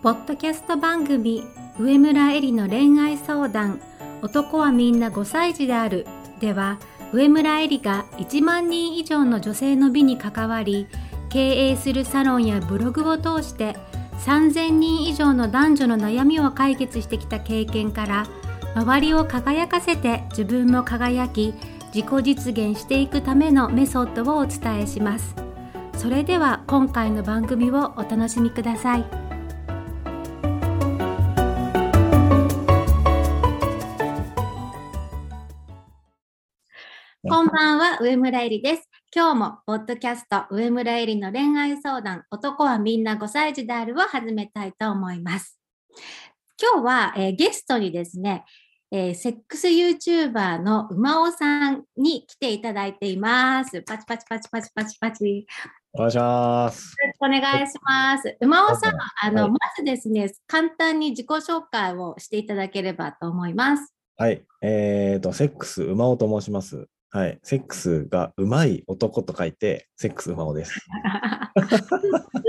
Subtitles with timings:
[0.00, 1.42] ポッドキャスト番組
[1.76, 3.80] 上村えりの恋愛相談。
[4.22, 6.06] 男はみんな5歳児である。
[6.38, 6.78] では
[7.12, 10.86] 上村えりが1万人以上の女性の美に関わり
[11.30, 13.76] 経営するサロンやブログを通して
[14.24, 18.26] 3000人以上の男女の悩みを解決してきた経験から
[18.76, 21.54] 周りを輝かせて自分も輝き
[21.92, 25.34] 自己実現していくためのメソッドをお伝えします。
[25.96, 29.27] それでは今回の番組をお楽しみください。
[37.48, 38.82] んばんは上村えりです
[39.14, 45.58] 今日もポッドキャスト上村えりの恋愛相談男はみんな5歳児であるを始めたいと思います
[46.60, 48.44] 今日は、えー、ゲストにですね
[48.90, 53.82] えー、セックス YouTuber の馬尾さんに来ていただいています。
[53.82, 55.46] パチパチパチパチパチパチ。
[55.92, 56.94] お願いします。
[57.20, 58.34] お願いします。
[58.40, 63.94] 馬尾さん、あの、はい、まずですね、簡単に自己紹介をしていただければと思います。
[64.16, 64.42] はい。
[64.62, 66.88] えっ、ー、と、セックス馬尾と申します。
[67.10, 67.38] はい。
[67.42, 70.86] セックスがうまい男と書いて、セックス馬尾です。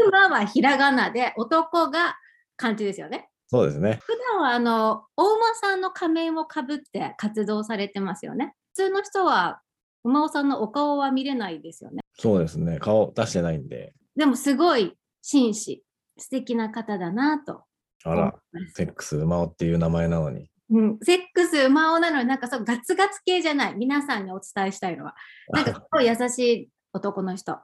[0.07, 2.15] 馬はひらがなで、男が
[2.57, 3.30] 漢字ですよね。
[3.47, 3.99] そうですね。
[4.03, 8.53] 普段はあの大馬さんの仮面をかぶって活動されてますよね。
[8.75, 9.61] 普通の人は
[10.03, 12.02] 馬尾さんのお顔は見れないですよね。
[12.17, 12.77] そうですね。
[12.80, 13.93] 顔出してないんで。
[14.15, 15.83] でもすごい紳士、
[16.17, 17.63] 素敵な方だなと。
[18.03, 18.35] あら、
[18.75, 20.49] セックス馬尾っていう名前なのに。
[20.72, 23.75] うん、セックス馬尾なのになんかそうガツガツ系じゃない。
[23.75, 25.16] 皆さんにお伝えしたいのは。
[25.50, 27.59] なんかすごい優しい男の人。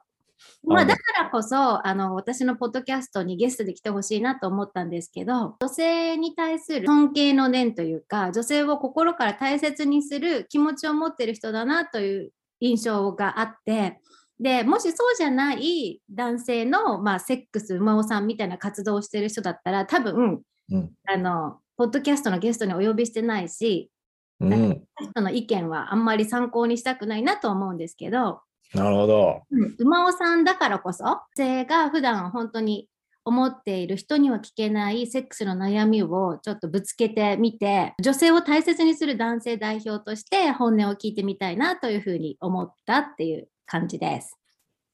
[0.64, 14.00] まあ、だからこそあの私のポッドキャストにゲストで来てほしいなと思ったんですけど女性に対する尊敬の念というか女性を心から大切にする気持ちを持ってる人だなという印象があって
[14.40, 23.92] でもしそうじゃない男性の、まあ、セックス馬尾さんみたいな活動をしてる人だったら多分、うん、あのポッドキャストのゲストにお呼びしてないし、
[24.40, 28.42] うん、人の意見はあんまり参考にしたくないなと思うんですけど
[28.74, 29.42] なるほど。
[29.52, 32.90] うん、馬尾さんだからこそ、女性が普段本当に
[33.24, 44.38] 思っている人には聞けないセックスの悩みをちょっとぶつけてみて、女性を大切にする男性代表として本音を聞いてみたいなというふうに思ったっていう感じです。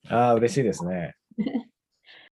[0.08, 1.16] ああ、嬉しいですね。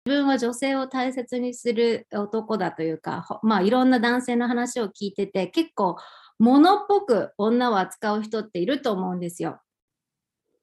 [0.05, 5.97] 自分は女性を大切にする男だというか、まあいろんな男性の話を聞いてて、結構
[6.37, 9.59] 物っぽく女を扱う人っていると思うんですよ。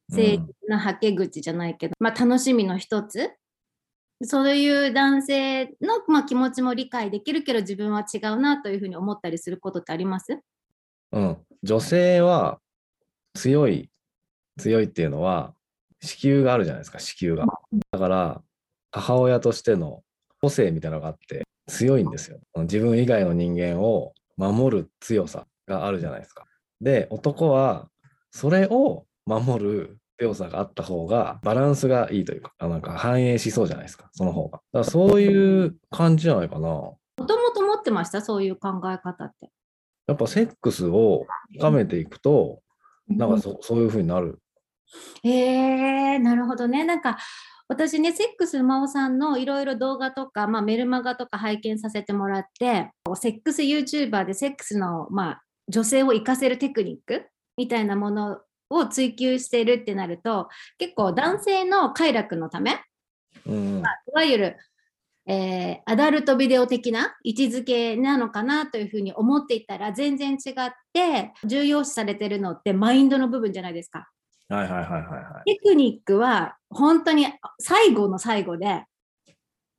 [0.09, 3.33] 政治のはけ口じゃないけど、まあ、楽しみの一つ。
[4.25, 10.39] そういう男性の、まあ、気持ちも理解できるけど自分は違うなというふうに思ったりすることってあります？
[11.11, 12.61] うん、女性は
[13.35, 13.91] 強い
[14.59, 15.55] 強いっていうのは
[16.01, 17.47] 子宮があるじゃないですか子宮が。
[17.91, 18.43] だから
[18.93, 20.03] 母親としての
[20.41, 22.39] 個性みたいなのがあって強いんですよ。
[22.57, 26.45] 自分以外の人間を守る強さがあるじゃないですか。
[26.81, 27.89] で男は
[28.31, 34.59] それを守る強さがあった方がバランスがいいというか、なんか反映しそうじゃないですか、その方が。
[34.59, 36.69] だからそういう感じじゃないかな。
[36.69, 39.51] もともと持ってました、そういう考え方って。
[40.07, 41.27] やっぱセックスを
[41.57, 42.61] 深めていくと、
[43.09, 44.39] なんかそそういうふうになる。
[45.23, 46.85] へえー、なるほどね。
[46.85, 47.19] なんか
[47.69, 58.41] 私ね、セックス馬尾さんのいろいろ動画とか、まあ、メルマガとか拝見させてもらって、セックス YouTuber でセックスの、まあ、女性を活かせるテクニックみたいなもの
[58.71, 62.81] を追求してるってなると結構男性の快楽のため、
[63.47, 64.57] うんまあ、いわゆる、
[65.27, 74.09] えー、アダルトビデオ的な位置づけなのかなというふうに思っていたら全然違って重要視されてるのってマインドの部分じゃないですか。
[74.57, 75.55] はいはいはいはい、はい。
[75.55, 77.27] テクニックは本当に
[77.59, 78.85] 最後の最後で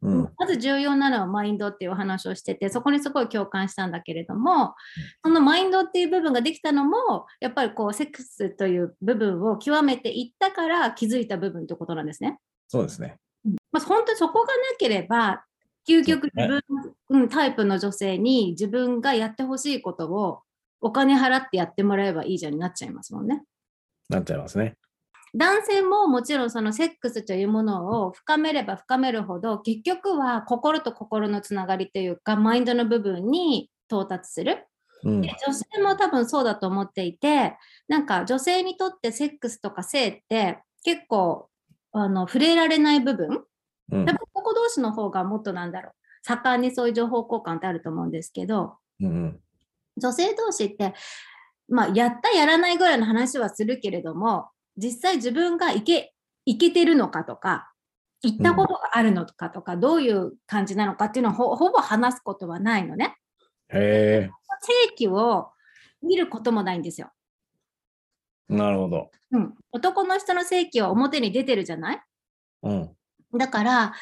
[0.04, 4.76] うん、まず重要なのはマインドっていうお話をしててそこにすごい共感したんだけれども
[5.24, 12.38] そのマインドっていう部分ができたのもやっぱりこうセックスという部分を極めていったから気づいた部分ってことなんですね。
[12.68, 13.16] そうですね。
[13.72, 15.46] まあ、本当にそこがなければ
[15.88, 16.62] 究極自分、ね、
[17.10, 20.42] うん、タイプの女性に自分がやってほしいことを
[20.82, 23.44] お金払ってやってもらえばいいじゃんになっちゃいますもんね。
[24.10, 24.76] なっちゃいますね。
[25.36, 34.68] 男性ももちろんそのセックスというものを深めれば深めるほど結局は心と心のつながりというかマインドの部分に到達する。
[35.04, 37.58] うん、で女性も多分そうだと思っていて
[37.90, 41.50] なんか女性にとってセックスとか性って結構
[41.92, 43.44] あの触れられない部分、
[43.92, 45.94] うん、多分ここ同士の方がもっとなんだろう。
[46.26, 49.40] 盛んにそういう情報交換ってあると思うんですけど、うん、
[49.98, 50.94] 女性同士って
[51.74, 56.14] まあ、やったやらないぐらいの話はするけれども実際自分がいけ
[56.46, 57.72] いけてるのかとか
[58.22, 63.18] 行ったことがあるのかとか、どういう感じなのかっていうのをほほぼ話すことはないのね。
[63.70, 64.30] へ
[64.62, 65.52] 正規を
[66.02, 67.12] 見ることもないんですよ。
[68.50, 68.56] え。
[68.56, 69.12] なるほど。
[69.32, 72.02] うん、男の人の性器は表に出てるじゃない？
[72.64, 72.90] うん。
[73.38, 73.94] だから、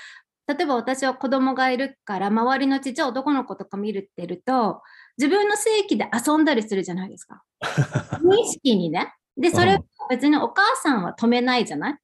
[0.55, 4.81] 例えば私は子供がいるから、周りのちっちゃい男の子とか見るってると、
[5.17, 7.43] 自分の性器で遊んだりするじゃないですか。
[8.21, 9.13] 無意識にね。
[9.37, 11.97] で、それを別にお母さんは止めないじゃない？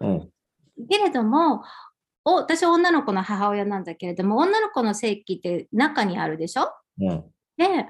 [0.00, 0.30] うん。
[0.88, 1.62] けれども、
[2.24, 6.72] お私は女の子の母親なんだけれども、女の子の性器って中にあるでしょ？
[7.00, 7.24] うん。
[7.56, 7.86] で、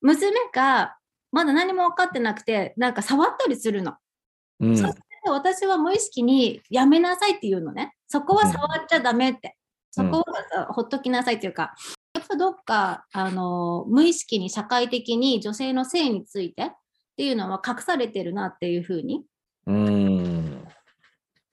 [0.00, 0.96] 娘が
[1.32, 3.94] まだ何も分かってなくて、なんか触ったりするの。
[4.60, 4.76] うん。
[4.76, 4.94] そう
[5.24, 7.94] で私は無意識にやめなさいって言うのね。
[8.06, 9.56] そこは触っちゃダメって。
[9.90, 11.74] そこはほっときなさいっていうか、
[12.14, 16.68] やっぱどっかあの無意識に社会的に女性の性についてっ
[17.16, 19.24] ていうのは隠されてるなっていうふうに、
[19.66, 20.64] うん。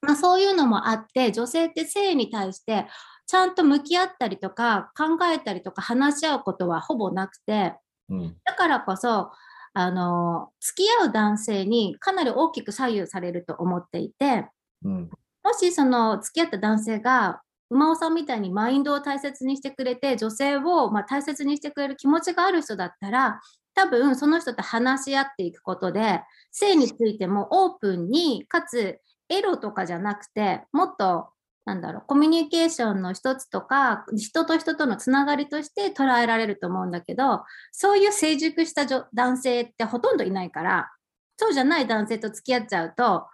[0.02, 2.88] まあ、そういうのもあって女性って性に対して
[3.28, 7.76] ちゃんと向き合ったりとか考えたりとか話し合うことはほぼなくて
[8.10, 8.36] うん。
[8.44, 9.32] だからこそ
[9.74, 14.48] あの付き合う男性にかなり大きく左右されると思っていて。
[14.84, 15.10] うん。
[15.44, 17.42] もしその付き合った男性が
[17.72, 23.40] 馬尾さんみたいにマインドを大切にしてくれて女性をまあ大切にしてくれる気持ちがある人だったら
[23.74, 26.22] 多分その人と話し合っていくことで
[26.52, 31.30] 性についてもオープンにかつエロとかじゃなくてもっと
[31.66, 40.92] なんだろうコミュニケーションの一つとか人と人とのつながりとして捉えられると思うんだけどそういう成熟した女男性ってほとんどいないから
[41.38, 43.28] そうじゃない男性と付き合っちゃうと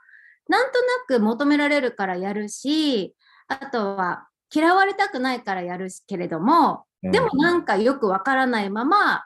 [0.49, 3.15] なんとなく求められるからやるし、
[3.47, 9.25] あとは嫌われたくないからやるけれども、でもなんかよくわからないまま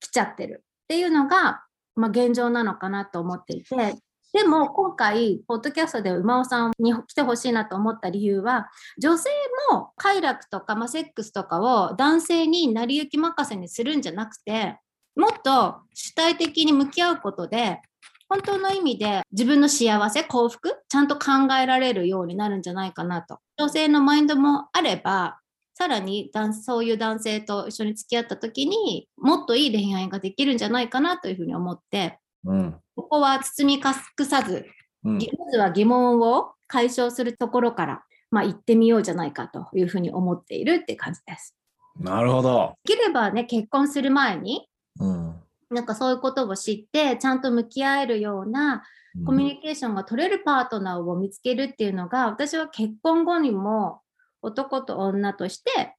[0.00, 1.64] 来ちゃってるっていうのが、
[1.96, 3.96] まあ、現状なのかなと思っていて、
[4.34, 9.30] でも今回、ポッドキャストで馬尾さんに来てほしいなと思った理由は、女性
[9.70, 14.80] も快楽とか、まあ、セックスとかを男性に成り行き任せにするんじゃなくて、
[15.14, 17.80] もっと主体的に向き合うことで、
[18.28, 21.30] 本当の意味で自分の幸せ、幸福、ちゃんと考
[21.62, 23.38] えられるようになるんじゃないかなと。
[23.56, 25.38] 女性のマインドもあれば、
[25.74, 32.80] さらにそういう男性と一緒に付き合った時にもっといい恋愛ができるんじゃないかなというふうに思って、うん。
[32.96, 34.66] ここは包み隠さず、
[35.04, 35.18] うん。
[35.18, 41.56] まずは疑問を解消するところから、まあ、行ってみようじゃないかというふうに思っているって感じです。
[41.98, 42.74] なるほど。
[42.84, 44.68] できればね、結婚する前に、
[44.98, 45.34] うん。
[45.70, 48.84] なんかそういうことを知って、ちゃんと向き合えるような
[49.24, 54.00] コミュニケーションが取れるパートナーを見つけるっていうのが、私は結婚後にも
[54.42, 55.96] 男と女として、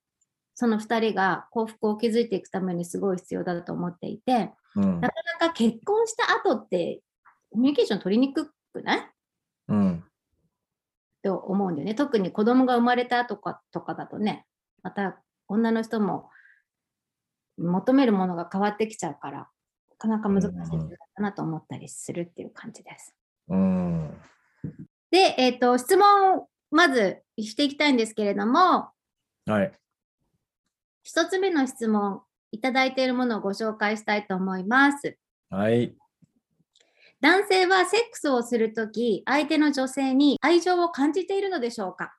[0.54, 5.10] その2人が幸福を築いていくためにすごい必要だと思っていて、うんな。
[5.10, 7.02] かなか結婚した後って
[7.52, 9.12] コミュニケーション取りにくくない？
[9.70, 10.04] うん。
[11.24, 11.96] と思うんだよね。
[11.96, 14.46] 特に子供が生まれた後かとかだとね、
[14.84, 15.18] また
[15.48, 16.30] 女の人も
[17.58, 19.50] 求めるものが変わってきちゃうから、
[19.90, 23.16] なかなか難しいんだなと思ったりするっていう感じです。
[23.48, 24.22] うん。
[25.10, 28.90] で、えっ、と、質問をまずしていきたいんですけれども、
[29.46, 29.72] はい。
[31.04, 32.22] 一つ目の質問、
[32.52, 35.18] いただいているものをご紹介したいと思います。
[35.50, 35.94] はい。
[37.22, 42.16] 男性はセックスをするとき、相手の女性に愛情を感じているのでしょうか？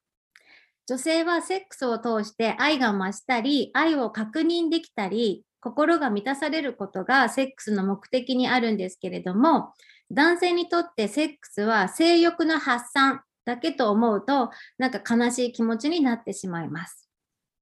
[0.89, 9.73] 女性はセックスを通して愛が増したり、愛を確認できたり、心が満たされることがセックスの目的にあるんですけれども、
[10.13, 17.09] 男性にとってセックスは性欲の発散だけと思うと、なんか悲しい気持ちになってしまいます。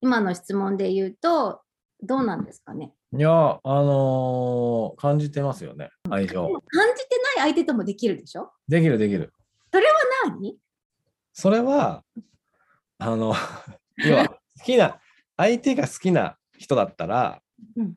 [0.02, 1.62] 今の質問で言うと、
[2.04, 2.92] どうなんですかね？
[3.16, 5.90] いや、あのー感じてますよね。
[6.10, 6.42] 愛情。
[6.48, 6.52] 感
[6.96, 8.50] じてない相手ともできるでしょ？
[8.68, 9.32] できるできる。
[10.24, 10.56] 何
[11.32, 12.04] それは、
[12.98, 13.34] あの、
[13.98, 15.00] 要は、好きな、
[15.36, 17.42] 相手が好きな人だったら、
[17.76, 17.94] うん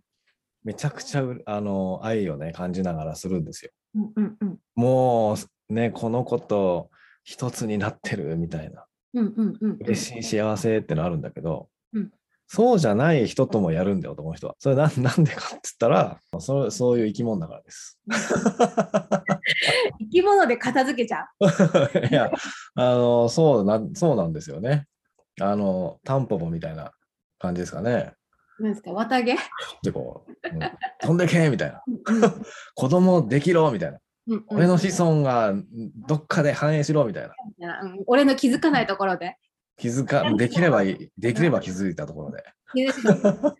[0.64, 3.72] めちゃくちゃう、あの、愛をね、感じながらするんですよ。
[3.96, 5.36] うんうんうんも
[5.70, 6.90] う、ね、この子と
[7.24, 12.12] 一つになってるみたいな、うんうんうんうん嬉しい幸せってのあるんだけど、うん
[12.50, 14.56] そうじゃない人ともやるんだよ、男の人は。
[14.60, 18.00] それななんでかって言ったらそ、そういう生き物だからです。
[20.00, 21.46] 生き物で片付けちゃう。
[22.10, 22.32] いや、
[22.76, 24.86] あの、そうな、そうなんですよね。
[25.42, 26.92] あの、タンポポみたいな
[27.40, 28.14] 感じですかね。
[28.60, 28.92] なんですか？
[28.92, 29.36] 綿毛？
[29.84, 30.60] でこう、うん
[31.02, 31.84] 飛んでけみたいな。
[31.86, 32.02] うん
[32.76, 34.00] 子供できろみたいな。
[34.48, 35.54] 俺の子孫が
[36.08, 37.82] どっかで繁栄しろみたいな。
[37.82, 39.38] うん俺の気づかないところで。
[39.78, 42.44] 気づか、できればいい、できれば気づいたところで。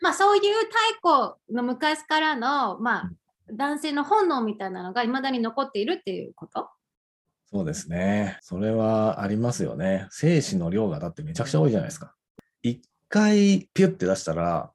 [0.00, 3.10] まあそういう太古の昔からの、まあ、
[3.52, 6.68] 男性の本能みたいなのがいまだに残っているっていうこと？
[7.50, 8.38] そうですね。
[8.42, 10.06] それはありますよね。
[10.10, 12.14] 精子の量がだってめちゃくちゃ多いじゃないですか。
[12.64, 14.70] 1回ピュッて出したら、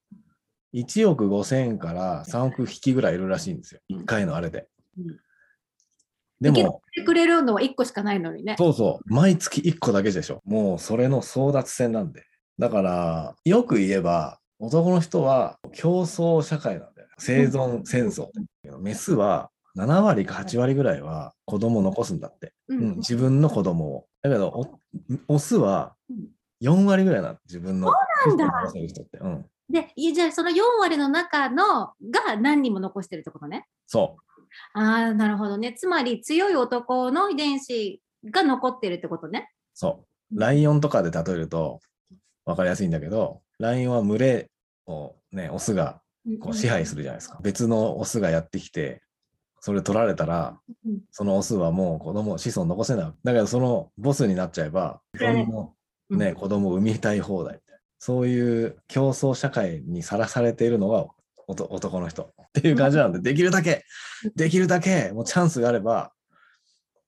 [0.74, 3.82] 1億5千から3億匹ぐらいいるらしいんですよ。
[3.92, 4.68] 1回のあれで。
[4.98, 5.20] うん
[6.44, 8.56] で受けも、取ってくれるのは1個しかないのにね。
[8.58, 10.42] そうそう、毎月1個だけでしょ。
[10.46, 12.26] もうそれの争奪戦なんで。
[12.60, 17.08] だから、よく言えば、男の人は競争社会なんだよ。
[17.18, 18.30] 生存戦争。
[18.80, 22.54] メスは7割か8割ぐらいは子供を残すんだって。
[22.68, 24.06] ううん、自分の子供を。
[24.22, 24.48] だけど、
[25.28, 26.28] おオスはうん
[26.64, 27.38] 4割ぐらいなの。
[27.46, 27.92] 自分の
[28.24, 29.18] そうなんだ人って。
[29.18, 29.46] うん。
[29.70, 33.68] で、いじゃあその4割の中のが何人も残してるってことね。
[33.86, 34.16] そ
[34.74, 35.74] ああ、なるほどね。
[35.74, 39.50] つまり強い男の遺伝子が残ってるってことね。
[39.76, 40.40] う、そう。
[40.40, 41.80] ライオンとかで例えると
[42.46, 44.50] 分かりやすいんだけど、ライオンは群れ
[44.88, 46.02] をね、オスが
[46.42, 47.40] こう支配するじゃないですか。
[47.42, 49.02] 別のオスがやってきて、
[49.60, 53.14] それ取られたら、うんそのオスはもう子供、子孫残せない。
[53.24, 55.74] だけど、そのボスになっちゃえば、自分の
[56.10, 57.82] うんね、子供を産みたい放題みたいな。
[58.00, 61.08] そういう競争社会にさらされているのが
[61.48, 63.84] 男の人っていう感じなんで、できるだけ、
[64.36, 66.14] できるだけ、もうチャンスがあれば、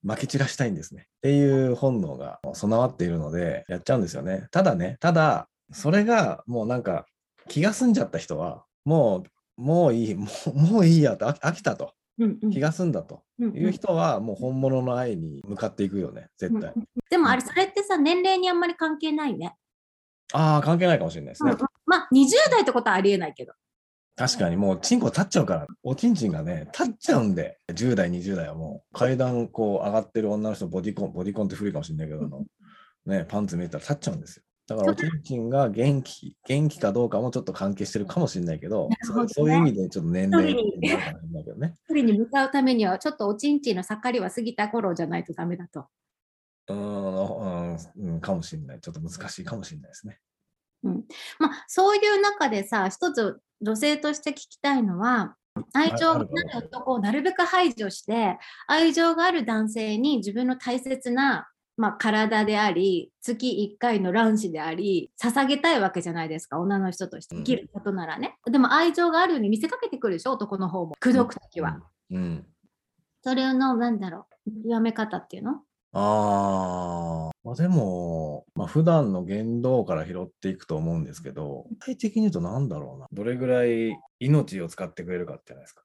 [0.08, 1.08] 負け散らしたいんですね。
[1.18, 4.48] っていう本能が備わっているので、やっちゃうんですよね。
[4.52, 7.08] ただね、ただ、それがもうなんか
[7.48, 9.24] 気が済んじゃった人は、も
[9.58, 16.74] う、もういい、もうもういいやと飽きたと、うんうん気が済んだとうんいう人は、もう本物の愛に向かっていくよね、絶対。
[17.10, 19.56] でもあれ、それってさ、年齢にあんまり関係ないね。
[20.34, 21.54] ああ、関係ないかもしれないですね。
[21.86, 23.54] まあ、20代ってことはありえないけど。
[24.16, 32.46] 確かにもうチンコ立っちゃうから、おちんちんがね、立っちゃうんで、10代、20代はもう階段こう上がってる女の人、ボディコン、ボディコンって古いかもしれないけど、あの
[33.06, 34.44] ね、パンツ見えたら立っちゃうんですよ。
[34.68, 41.76] だからおちんちんが元気、元気かどうかもちょっと関係してるかもしれないけど、ねそういう意味でちょっと年齢になるかもしれないけどね。
[41.90, 45.88] 一人に向かうためには、ちょっとおちんちんの盛りは過ぎた頃じゃないとダメだと。
[46.68, 48.80] うん、うん、かもしれない。
[48.80, 50.20] ちょっと難しいかもしれないですね。
[51.40, 55.36] まあ、そういう中でさ、一つ女性として聞きたいのは、
[55.74, 68.38] 愛情があるかなない男をなるべく排除して、愛情がある男性に自分の大切な、まあ、体であり、月1回の卵子であり、捧げたいわけじゃないですか、女の人として生きることならね。
[68.46, 70.96] でも愛情があるように見せかけてくるでしょ、男の方も。
[71.00, 71.80] 口説くときは。
[72.12, 72.46] うん。
[73.24, 75.62] それの、なんだろう、見極め方っていうの
[75.98, 83.08] ああ、まあ、でも、まあ、普段の言動から拾っていくと思うんですけど、具体的に言うと何だろうな。
[83.14, 85.84] どれぐらい命を使ってくれるかってじゃないですか。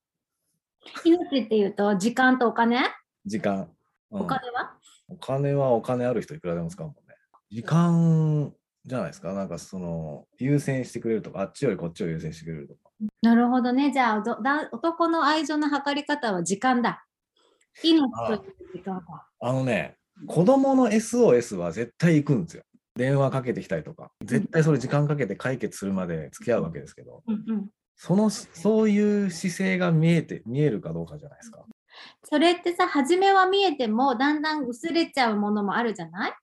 [1.05, 2.81] 命っていうと、時間とお金？
[3.25, 3.71] 時間。
[4.11, 4.75] うんお金は、
[5.07, 7.14] お金はお金ある人いくらでも使うもんね。
[7.52, 8.52] 時間
[8.85, 9.33] じゃないですか。
[9.33, 12.90] なんかその、優先してくれるとか、あっちよりこっちを優先してくれるとか。
[13.23, 13.93] なるほどね。
[13.93, 17.07] じゃあ男の愛情の測り方は時間だ。
[17.85, 18.43] 命という
[18.75, 19.29] 時間か。
[19.38, 19.97] あのね、
[20.27, 22.62] 子供の SOS は絶対行くんですよ。
[22.97, 31.65] 電話かけてきたりとか、絶対それ時間かけて解決するまで付き合うわけですけど、うんうん、その、そういう姿勢が見えて、見えるかどうかじゃないですか。
[32.25, 36.31] それってさ、初めは見えても、だんだん薄れちゃうものもあるじゃない？
[36.31, 36.37] あ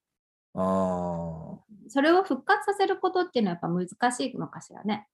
[0.56, 5.08] あ、それを復活させることっていうのはやっぱ難しいのかしらね。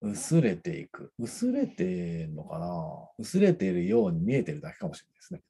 [0.00, 1.12] 薄れていく。
[1.18, 2.66] 薄れてんのかな？
[3.18, 5.42] 薄れているように見えてるだけかもしれないですね。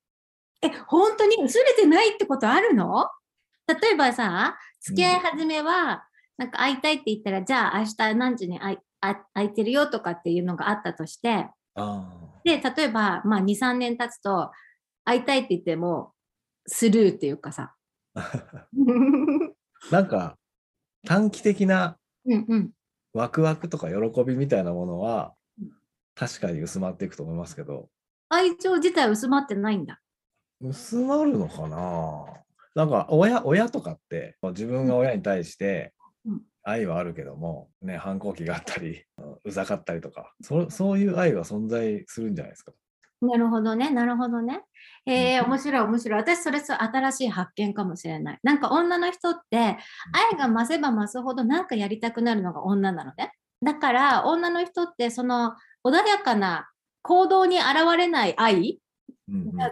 [0.62, 3.09] え、本当に薄れてないってことあるの？
[3.69, 6.04] 例えばさ、付き合い始めは、
[6.37, 14.50] なんか会いたいって言ったら、じゃあ明日何時に会空いてるよとかっていうのがあったとして、あで、例えば、まあ、2、3年経つと、
[15.04, 16.12] 会いたいって言っても、
[16.66, 17.75] スルーっていうかさ。
[18.14, 18.69] あ。
[19.90, 20.37] なんか、
[21.07, 22.71] 短期的なうんうん。
[23.12, 25.35] ワクワクとか喜びみたいなものは、
[26.14, 27.88] 確かに薄まっていくと思いますけど、
[28.28, 30.00] 愛情自体薄まってないんだ。
[30.62, 32.25] 薄まるのかな？
[32.75, 35.92] なんか親親とかって自分が親に対して
[36.25, 39.04] うん愛はあるけども、ね、反抗期があったり
[39.45, 42.73] うざかったりとかそそういう愛は存在するんじゃないですか？
[43.21, 44.62] なるほどね、なるほどね。
[45.07, 46.21] えー、うん面白い、面白い。
[46.21, 48.38] 私、それ新しい発見かもしれない。
[48.42, 53.33] なんか女の人って、愛が増せば増すほどなんかやりたくなるのが女なのね。
[53.64, 55.54] だから、女の人って、その
[55.85, 56.69] 穏やかな
[57.02, 57.66] 行動に現
[57.97, 58.81] れない愛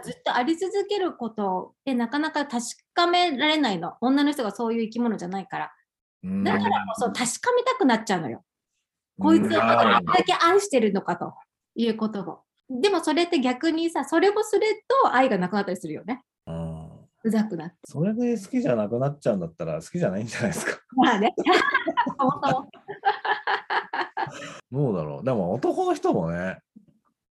[0.03, 3.93] ずっとあり続けることでなかなか確かめられないの。
[4.01, 5.71] 女の人がそういう生き物じゃないから。
[6.23, 8.43] うんだからこそ確かめたくなっちゃうのよ。
[9.19, 11.33] こいつをどれだけ愛してるのかと
[11.75, 12.39] いうことを。
[12.69, 14.61] でもそれって逆にさ、それをする
[15.03, 16.23] と愛がなくなったりするよね。
[16.47, 16.81] うん
[17.23, 17.75] うざくなって。
[17.85, 20.79] それで好きじゃなくなっちゃうんだったら好きじゃないんじゃないですか。
[20.95, 21.35] まあね。
[24.71, 25.25] どうだろう。
[25.25, 26.57] でも男の人もね、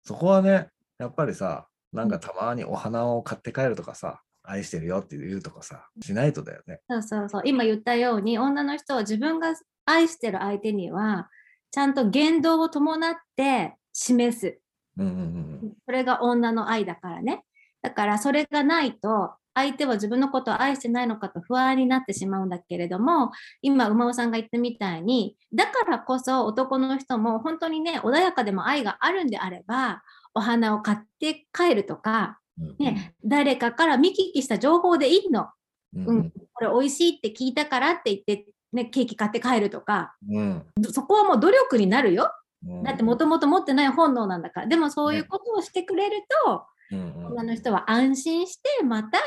[0.04, 0.68] そこはね、
[0.98, 6.80] やっぱりさ、なんかたまにお花を買って帰るとかさ、愛してるよって言うとかさ、しないとだよね。
[6.88, 7.42] そうそうそう。
[7.44, 9.54] 今言ったように、女の人は自分が
[9.84, 11.28] 愛してる相手には、
[11.70, 14.58] ちゃんと言動を伴って示す。
[14.96, 15.72] うんうんうん。
[15.84, 17.44] それが女の愛だからね。
[17.82, 30.02] だからそれがないと、相手は自分のことを愛してないのかと不安になってしまうんだけれども、今、馬尾さんが言ったみたいに、だからこそ男の人も本当にね、穏やかでも愛があるんであれば、
[30.34, 35.48] お花を買って帰るとか、うんね、誰かから見聞きした情報でいいの。
[35.94, 42.32] うんうんこれ美味しいって聞いたからって言って、ね、ケーキ買って帰るとか、うんそこはもう努力になるよ。
[42.66, 44.66] うんだってもともと持ってない本能なんだから。
[44.66, 49.18] でもそういうことをしてくれると、うんうん女の人は安心して、また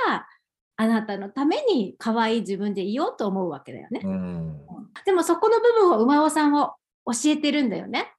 [0.76, 4.02] あなたのために可愛い自分でいようと思うわけだよね。
[4.04, 4.62] うん
[5.06, 6.74] でもそこの部分を馬尾さんを
[7.06, 8.14] 教えてるんだよね。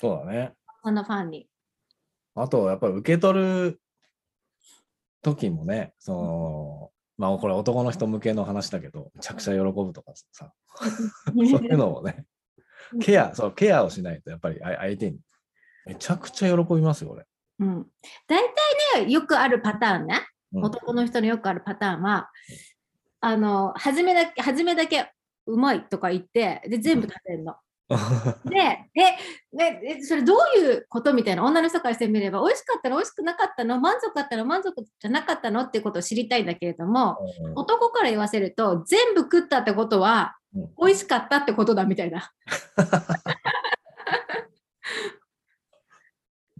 [0.00, 0.52] そうだね。
[0.84, 1.48] そのファンに。
[2.34, 3.80] あと、やっぱり受け取る
[5.22, 10.52] 時もね、その、まあこれ男の人向けの話だけど、めちゃくちゃ喜ぶとかさ、
[11.26, 12.26] そういうのをね、
[13.00, 15.18] ケア、そう、ケアをしないと、やっぱりあ相手に。
[15.86, 17.26] めちゃくちゃ喜びますよ、俺。
[17.60, 17.86] うん、
[18.26, 18.42] 大
[18.94, 20.16] 体ね、よくあるパターンね。
[20.16, 20.24] うん
[20.62, 22.30] 男の人のよくあるパターンは、
[23.20, 25.10] あの、初めだけ、初めだけ
[25.46, 27.56] うまいとか言って、で、全部食べるの。
[28.46, 28.56] で、
[28.94, 29.02] え、
[29.54, 37.18] ね、えそれどういうことみたいな、女の人からしてみれば、美味しかったの、美味しくなかったの、満足だったの、満足じゃなかったのってことを知りたいんだけれども、
[37.56, 40.44] 男から言わせると、全部食ったってことは、うん
[40.80, 42.30] 美味しかったってことだみたいな。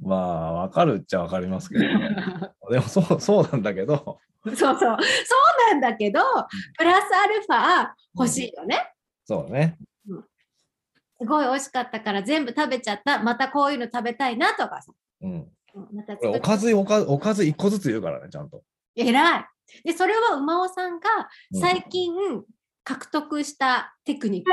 [0.03, 1.85] まあ、わかるっちゃわかりますけど、
[2.71, 4.77] でもそう、そうなんだけど、そうそう。
[4.79, 4.97] そう
[5.71, 6.21] なんだけど、
[6.77, 7.89] プラスアルファ
[8.19, 8.93] 欲しいよね。
[9.25, 9.79] そうね。
[11.21, 13.23] すごい美味しかったから全部食べちゃった。
[13.23, 14.93] またこういうの食べたいなとかさ。
[15.23, 15.33] うん。
[15.33, 15.49] うん
[15.93, 18.63] またおかず、おかず、おかず一個ずつ言うからね、ちゃんと。
[18.95, 19.47] 偉い。
[19.83, 21.09] で、それは馬尾さんが
[21.53, 22.15] うん最近
[22.85, 24.51] 獲得したテクニック？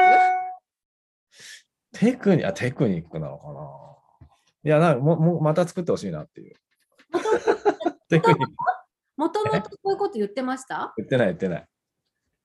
[1.94, 3.70] テクニあ、テクニックなのかな。
[4.64, 6.56] いや、なんかももうまた作ってほしいなっていう。
[8.10, 8.52] テクニック
[9.18, 10.94] もともとこういうこと言ってました？
[10.98, 11.68] 言ってない言ってない。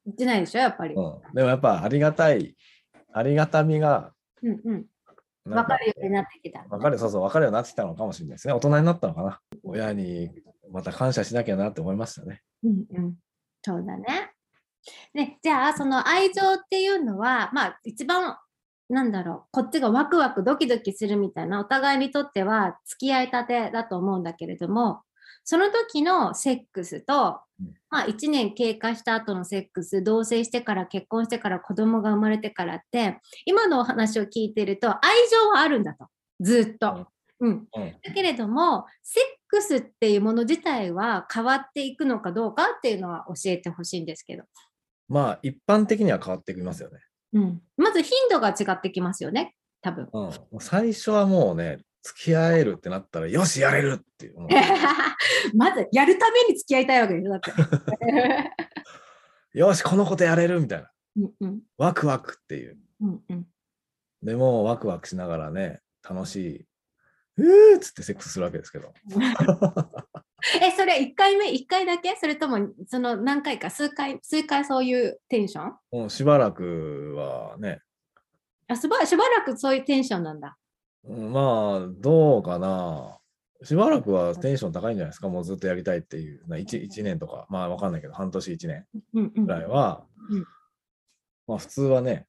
[0.04, 0.94] 言ってないでしょ、やっぱり。
[0.94, 1.34] ううん。
[1.34, 2.56] でもやっぱありがたい、
[3.16, 4.86] ありがたみが、んうん。
[5.46, 6.66] なんわかるようになってきた。
[6.68, 8.52] わかる、そうそう、わかるようになってきたのかもしれないですね。
[8.52, 9.40] 大人になったのかな。
[9.62, 10.30] 親に
[10.70, 12.42] また感謝しなきゃなって思いましたね。
[12.62, 13.14] うんうん。
[13.62, 14.32] そうだね。
[15.14, 18.36] で、じゃあ、その愛情っていうのは、まあ、一番、
[18.90, 25.00] なんだろう、こっちがワクワクドキドキするみたいな、お互いにとっては付き合いたてだと思うんだけれども、
[25.46, 36.06] その時のセックスとうん、まあ、1年経過した後のセックス、同棲してから結婚してから子供が生まれてからって、今のお話を聞いてると、愛情はあるんだと、
[36.40, 37.06] ずっと。
[37.40, 37.96] うん、うん。
[38.02, 44.44] だけれども、セックスっていうもの自体は変わっていくのかどうかっていうのは教えてほしいんですけど。
[45.08, 46.98] まあ、一般的には変わってきますよね。
[47.32, 50.08] うん、まず頻度が違ってきますよね、多分。
[50.12, 50.60] うん。
[50.60, 54.36] 最初はもうね、付き合えるってなったら、よし、やれるっていう。
[55.56, 57.52] まずやるために付き合いたいわけでしょ、だって。
[59.58, 60.90] よし、このことやれるみたいな。
[61.16, 62.78] うんうんワクワクっていう。
[63.00, 63.46] うんうん
[64.22, 66.66] でも、ワクワクしながらね、楽しい。
[67.36, 68.92] うーっつってセックスするわけですけど。
[70.62, 72.16] え、それ1回目、1回だけ？
[72.16, 75.74] それとも、その何回か、数回、数回そういうテンション？
[75.92, 77.80] もうしばらくはね、
[78.68, 80.56] あしばしばらくそういうテンションなんだ。
[81.08, 83.18] うんまあ、どうかな。
[83.62, 85.28] しばらくはテンション高いんじゃないですか。
[85.28, 86.46] もうずっとやりたいっていう。
[86.48, 90.44] な 1, 一年とか、まあわかんないけど、半年1年うんうんぐらいは、うん
[91.46, 92.26] まあ普通はね、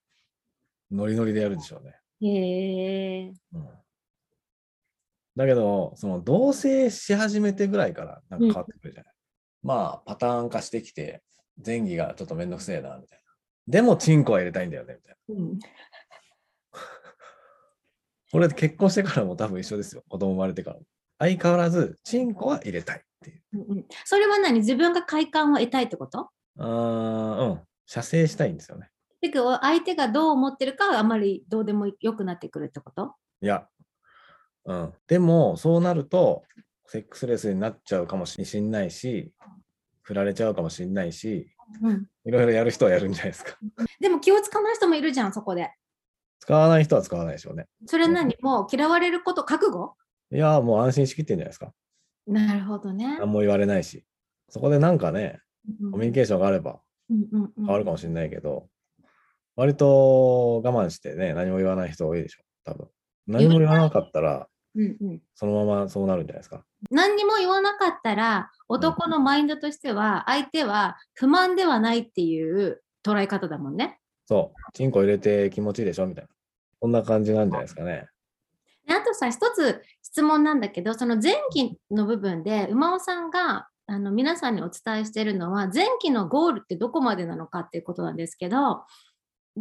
[0.91, 1.95] ノリノリでやるでしょうね。
[2.21, 3.33] へえ。
[3.53, 3.67] うん、
[5.35, 9.13] だけど、その同棲し始めてぐらいからなんか変わってくるじゃない。
[9.63, 11.23] まあ、パターン化してきて、
[11.65, 13.23] 前儀がちょっとめんどくせえな、みたいな。
[13.67, 15.67] でも、チンコは入れたいんだよね、みたいな。
[18.33, 20.03] うんこれ結婚してからも多分一緒ですよ。
[20.09, 20.83] 子供生まれてからも。
[21.19, 23.41] 相変わらず、チンコは入れたいっていう。
[23.53, 24.59] うんうんそれは何？
[24.59, 26.29] 自分が快感を得たいってこと？
[26.57, 27.59] うん。
[27.85, 28.89] 射精したいんですよね。
[29.21, 33.15] てか相手がどう思ってるかはあまりどうでもよくなってくるってこと？
[33.41, 33.67] いや。
[34.65, 34.93] うん。
[35.07, 36.43] でも、そうなると、
[36.85, 39.31] セックスレスになっちゃうかもしんないし、
[40.01, 41.49] 振られちゃうかもしんないし、
[41.81, 43.57] うん、いろいろやる人はやるんじゃないですか。
[44.01, 45.71] でも気をつかない人もいるじゃん、そこで。
[46.39, 47.67] 使わない人は使わないでしょうね。
[47.86, 48.36] それ何？
[48.41, 49.95] もう嫌われること覚悟？
[50.32, 51.71] いや、もう安心しきってんじゃないですか。
[52.28, 53.17] なるほどね。
[53.19, 54.04] 何も言われないし。
[54.50, 55.39] そこでなんかね、
[55.82, 58.69] うんコミュニケーションがあればうんうんうん変わるかもしれないけど、
[59.58, 62.88] 割と我慢してね、何も言わない人多いでしょ、多分。
[63.28, 66.63] 何も言わなかったら、うんうん、そのままそうなるんじゃないですか。
[66.91, 74.00] 何にも言わなかったら男のマインドとしては相手は不満ではないっていう捉え方だもんね。
[74.27, 76.29] そう、チンコ入れて気持ちいいでしょみたいな。
[76.79, 78.07] こんな感じなんじゃないですかね。
[78.85, 88.83] であとさ一つ質問なんだけどその前期の部分で馬尾さんがあの皆さんにお伝えしているのは前期のゴールってどこまでなのかっていうことなんですけど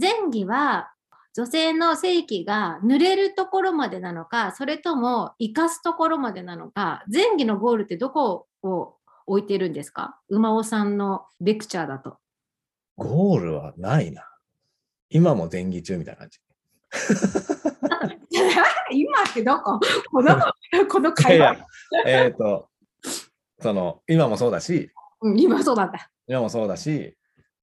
[0.01, 0.93] 前期は
[1.35, 10.21] 女性の性器が濡れるところまでなのかそれとも生かすところまでなのか前期のゴールってどこを置いてるんですか？
[10.29, 12.19] 馬尾さんのレクチャーだと。
[12.97, 14.23] ゴールはないな。
[15.11, 16.39] 今も前儀中みたいな感じ。
[18.91, 19.81] 今ってどこ？
[20.11, 20.37] この
[20.89, 21.59] このいや会話い
[22.09, 22.69] や、えっ、と、
[23.61, 24.91] その、今もそうだし、
[25.23, 26.11] うん今そうなんだ。
[26.27, 27.17] 今もそうだし、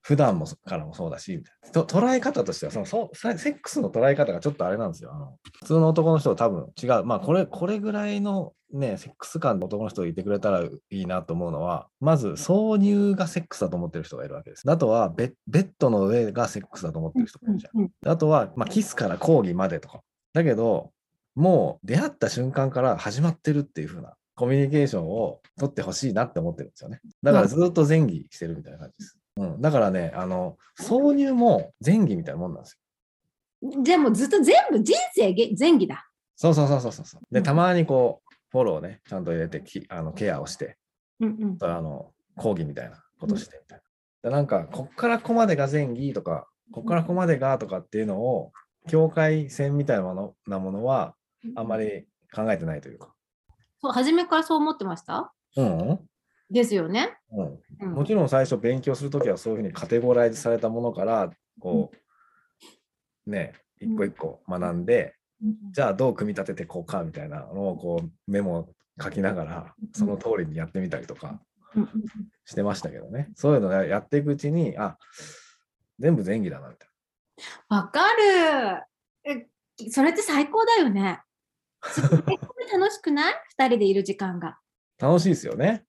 [0.04, 5.12] 普段もそからもそうだし、みたいなと捉え方としてはそのそう、セセックスの捉え方がちょっとあれなんですよ。
[5.14, 7.06] あの普通の男の人は多分違う。
[7.06, 14.70] まあ、これ、これぐらいのね、セックス感の男の人がいてくれたらいいなと思うのは、まず、挿入がセックスだと思ってる人がいるわけです。
[14.70, 20.02] あとはベッ、ベッドの上がセックスだと思ってる人がいるじゃんあとは、まあ、キスから講義までとか。
[20.34, 20.92] だけど、
[21.36, 27.00] もう出会った瞬間から始まってるっていう風なコミュニケーションを取ってほしいなって思ってるんですよね。
[27.22, 29.18] だからずっと前儀してるみたいな感じです。
[29.36, 32.80] うん、だからね、あの、挿入も前儀みたいなもんなんです
[33.62, 33.84] よ。
[33.84, 36.06] でもずっと全部人生げ前期だ。
[36.36, 37.22] そうそうそうそうそう。
[37.32, 40.78] で、うんたまにこう、フォローね、ちゃんと入れてきあのケアをして、
[41.20, 43.80] うんうんあの、講義みたいなことしてみたい
[44.24, 44.30] な。
[44.30, 48.52] でなんか、こっからここまでが前儀とか、こっからここまでがとかっていうのを、
[48.88, 51.16] 境界線みたいなものなものは、
[51.56, 53.14] あんまり考えてないというか。
[53.82, 55.34] そう初めからそう思ってました？
[55.56, 56.00] うん、
[56.54, 57.18] ですよね。
[57.32, 61.92] うん、うんもちろん最初勉強するときはそういうふうにカテゴライズされたものから、こ
[63.26, 65.16] う、ね、一個一個学んで、
[65.72, 68.70] じゃあどう組み立ててこうかみたいなのをこうメモ
[69.02, 71.42] 書きながら、その通りにやってみたりとか
[72.46, 73.30] してましたけどね。
[73.36, 74.98] そういうのをやっていくうちに、あ、
[76.00, 76.90] 全部前儀だなみたい
[77.68, 78.84] わかる
[79.26, 79.48] え。
[79.90, 81.22] それって最高だよね。
[82.72, 83.34] 楽しくない？
[83.50, 84.58] 二人でいる時間が。
[85.00, 85.08] な。
[85.10, 85.84] 楽しいですよね。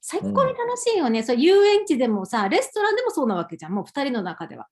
[0.00, 1.22] 最高に楽しいよね。
[1.22, 3.72] そう遊園地でもさ、レストランでもそうなわけじゃん。
[3.72, 4.68] もう二人の中では。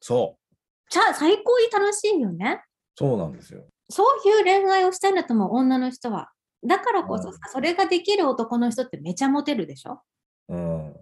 [0.00, 0.56] そう。
[0.90, 2.62] じゃあ最高に楽しいよね。
[2.96, 3.64] そうなんですよ。
[3.88, 6.30] そういう恋愛をしたいんだと思う、女の人は。
[6.66, 10.02] だからこそさうんそれができる男の人ってめちゃモテるでしょ？
[10.48, 10.96] うん。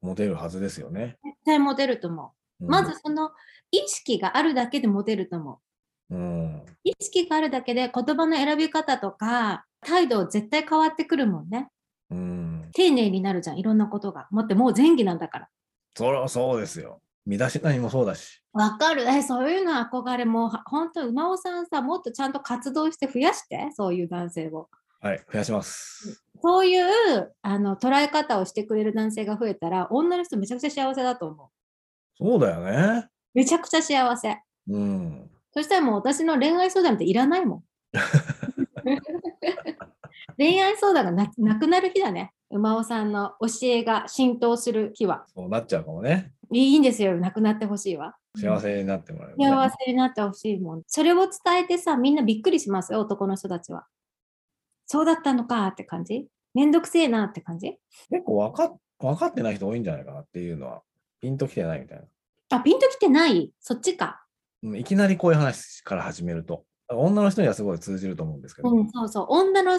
[0.00, 1.18] モテるはずですよね。
[1.22, 2.64] 絶対モテると思う。
[2.64, 3.30] うんまず、その
[3.70, 5.60] 意識があるだけでモテると思
[6.10, 6.14] う。
[6.14, 6.66] うん。
[6.84, 11.68] 意識があるだけで言葉の選び方とか態度絶対変わってくるもんね。
[12.10, 12.68] うん。
[12.72, 14.28] 丁寧になるじゃん、いろんなことが。
[14.30, 15.48] もってもう前期なんだから。
[15.96, 17.00] そりゃそうですよ。
[17.26, 18.42] 身だしなみもそうだし。
[18.52, 19.02] わかる。
[19.02, 24.68] え、そういうの憧れもう、は本当、馬尾さんさ、もっとちゃんと活動して増やして、そういう男性を。
[25.00, 26.22] はい、増やします。
[26.42, 31.48] そういうあの捉え方をしてくれる男性が増えたら、女の人めちゃくちゃ幸せだと思う。
[32.18, 33.08] そうだよね。
[33.32, 34.38] めちゃくちゃ幸せ。
[34.68, 35.30] うん。
[35.52, 37.64] そしたらもう私の恋愛相談っていらないもん。
[40.38, 42.32] 恋愛相談がななくなる日だね。
[42.50, 45.24] 馬尾さんの教えが浸透する日は。
[45.34, 46.32] そうなっちゃうかもね。
[46.52, 47.16] いいんですよ。
[47.16, 48.16] なくなってほしいわ。
[48.36, 49.48] 幸せになってもらえる、ね。
[49.48, 50.82] 幸せになってほしいもん。
[50.86, 53.86] それを伝えてさ、みんなびっくりしますよ、男の人たちは。
[54.86, 56.26] そうだったのかって感じ？
[56.52, 57.78] めんどくせえなって感じ？
[58.10, 60.82] 結構分かっ分かってない人多いんじゃないかなっていうのは、
[61.20, 62.04] ピンときてないみたいな。
[62.58, 63.52] あ、ピンときてない？
[63.60, 64.24] そっちか。
[64.64, 66.64] うんいきなりこういう話から始めると。
[66.92, 69.26] 女の人にはすごい通じると思うんですけど、うん、そうそう。
[69.28, 69.78] 女の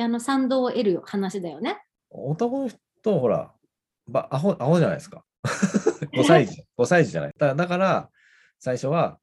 [0.00, 1.78] あの賛同を得る話だよね。
[2.10, 3.52] 男の人、ほら、
[4.08, 5.24] ばアホアホじゃないですか。
[6.14, 7.32] 5歳児、5歳児じゃない。
[7.36, 8.10] だだから、
[8.58, 9.18] 最初は、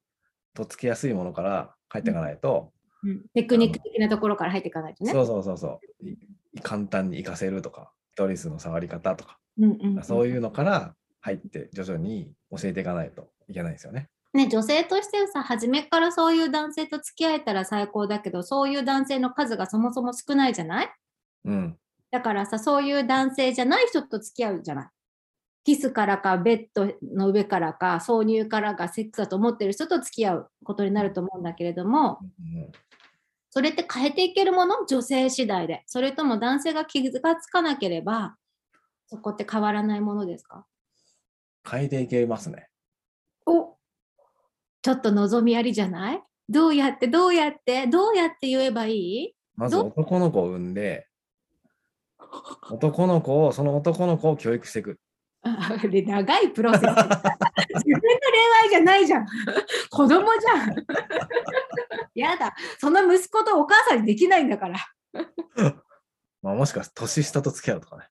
[0.53, 5.11] とっつきやすいものから入っていかないと、うん、テクニック的なところから入っていかないとね。
[5.11, 6.17] そうそうそうそうい
[6.61, 14.09] 簡単に活かせるとか、ストリスの触り方とか、うんうんうんそういうのから入って徐々に教えていかないといけないんですよね。
[14.33, 20.89] ね、女性としてはさ、初めからそういう男性と付き合えたら最高だけど、そういう男性の数がそもそも少ないじゃない？
[21.45, 21.77] うん。
[22.11, 24.87] だからさ、そういう男性じゃない人と付き合うじゃない？
[25.63, 32.71] キスからか、ベッドの上からか、挿入からがセックスだと思ってる人と付き合うことになると思うんだけれども、うん
[33.51, 34.85] それって変えていけるもの？
[34.85, 35.81] 女性次第で。
[35.87, 38.35] それとも男性が気がつかなければ、
[39.07, 40.67] そこって変わらないものですか？
[41.67, 42.67] 変えていけますね。
[43.47, 43.75] お
[44.81, 46.23] ちょっと望みありじゃない？
[46.47, 47.07] どうやって？
[47.07, 47.87] どうやって？
[47.87, 49.35] どうやって言えばいい？
[49.55, 51.07] まずど男の子を産んで、
[52.71, 54.99] 男の子を、その男の子を教育していく。
[55.43, 56.81] 長いプロセス。
[56.85, 57.09] 自分の恋
[58.63, 59.25] 愛じゃないじゃん。
[59.89, 60.75] 子供じゃん。
[62.13, 62.55] やだ。
[62.79, 64.77] その息子とお母さんにできないんだから。
[66.41, 68.09] まあ、もしかして年下と付き合うとかね。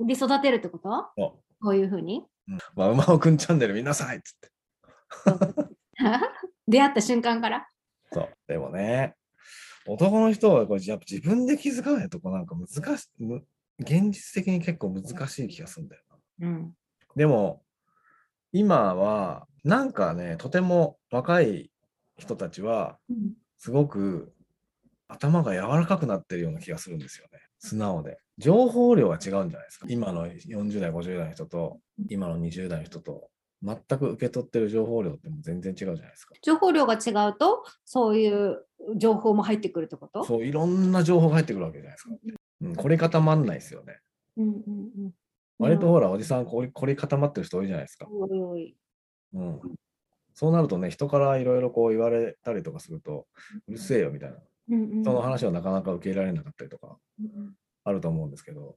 [0.00, 0.88] で、育てるってこと？
[1.16, 2.24] そこういうふうに？
[2.48, 4.50] うまあ、馬尾くんチャンネル見なさいっつって。
[6.66, 7.68] 出会った瞬間から？
[8.12, 8.28] そう。
[8.46, 9.14] でもね、
[9.86, 13.44] 男の人はこれやっぱ自分で気づかないとこなんか難しい、む
[13.80, 16.02] 現実的に結構難しい気がするんだよ
[16.40, 16.48] な。
[16.48, 16.74] うん。
[17.16, 17.62] でも、
[18.52, 21.70] 今は、なんかね、とても若い
[22.16, 24.32] 人たちは、うんすごく
[25.08, 27.40] 頭が柔らかくなってるような気がするんですよね。
[27.58, 28.18] 素直で。
[28.38, 29.86] 情報量が違うんじゃないですか。
[29.88, 33.30] 今の40代、50代の人と、今の20代の人と、
[33.62, 36.34] 全く受け取ってる情報量ってもう全然違うじゃないですか。
[36.42, 38.64] 情報量が違うと、そういう
[38.96, 40.24] 情報も入ってくるってこと？
[40.24, 42.14] そう、いろんな情報が入ってくるわけじゃないですか。
[42.60, 43.98] うん、凝り固まんないですよね。
[44.36, 44.54] うんうんう
[45.08, 45.12] ん。
[45.58, 48.06] 割とほら、おじさん凝り、凝り固まってる人多いじゃないですか。
[48.10, 48.76] おいおい。
[49.34, 49.60] うん。
[50.34, 53.26] そうなるとね、人からいろいろこう言われたりとかすると、
[53.66, 54.36] うるせえよみたいな。
[54.70, 58.76] うんうんその話はなかなか受け入れられなかったりとかうんあると思うんですけど、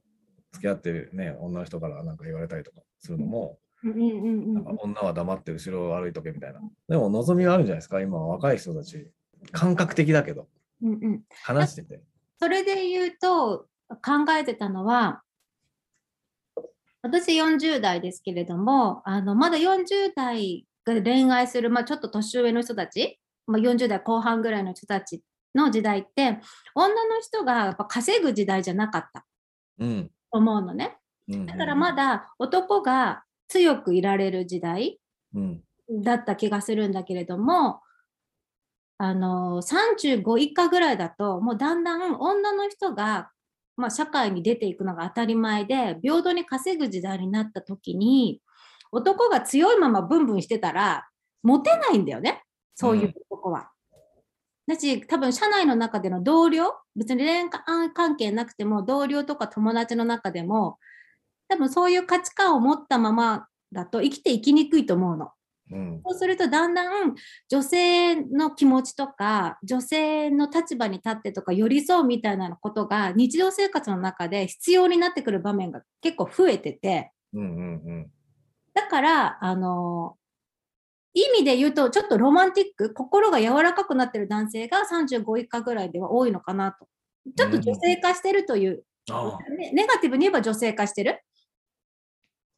[0.52, 6.60] 付き合ってるね、女の人からなんか言われたりとかするのも、なんか女は黙って後ろを歩いとけみたいな。
[6.88, 9.10] でも望みがあるんじゃないですか、今は若い人たち。
[9.50, 10.46] 感覚的だけど、
[10.82, 11.22] うんうん。
[11.42, 12.00] 話してて。
[12.38, 15.22] それで言うと、考えてたのは、
[17.02, 25.20] 私40代ですけれども、あのまだ40代が恋愛する、まあ、ちょっと年上の人たち、まあ、40代後半ぐらいの人たち
[25.54, 26.38] の時代って、
[26.74, 29.26] 女の人がやっぱ稼ぐ時代じゃなかった
[29.80, 30.10] うん。
[30.30, 30.96] と思うのね。
[31.28, 34.98] うんだからま、だ男が強くいられる時代
[35.34, 35.60] うん。
[35.90, 37.80] だった気がするんだけれども、
[38.96, 43.30] あの35以下ぐらいだと、もうだんだん女の人が、
[43.76, 48.40] まあ、社会に出ていくのが当たり前で、平等に稼ぐ時代になった時に、
[48.90, 51.08] 男が強いままブンブンしてたら、
[51.42, 52.42] モテないんだよね、
[52.74, 53.70] そういう男は。
[54.66, 60.78] だし、多分社内の中での同僚、別に恋愛関係なくても、同僚とか友達の中でも、
[61.52, 65.30] 多分そういう価値観を持ったままだと生きていきにくいと思うの。
[65.70, 66.00] うん。
[66.04, 67.14] そうするとだんだん
[67.48, 78.10] 女性の気持ちとか女性の立場に立ってとか寄り添うみたいなことが日常生活の中で必要になってくる場面が結構増えててうんうんうん。
[78.74, 80.16] だからあの
[81.14, 86.86] 意味で言うとちょっとロマンティック心が柔らかくなってる男性が35以下ぐらいでは多いのかなと
[87.36, 91.20] ちょっと女性化してるという、ああ、ねネガティブに言えば女性化してる、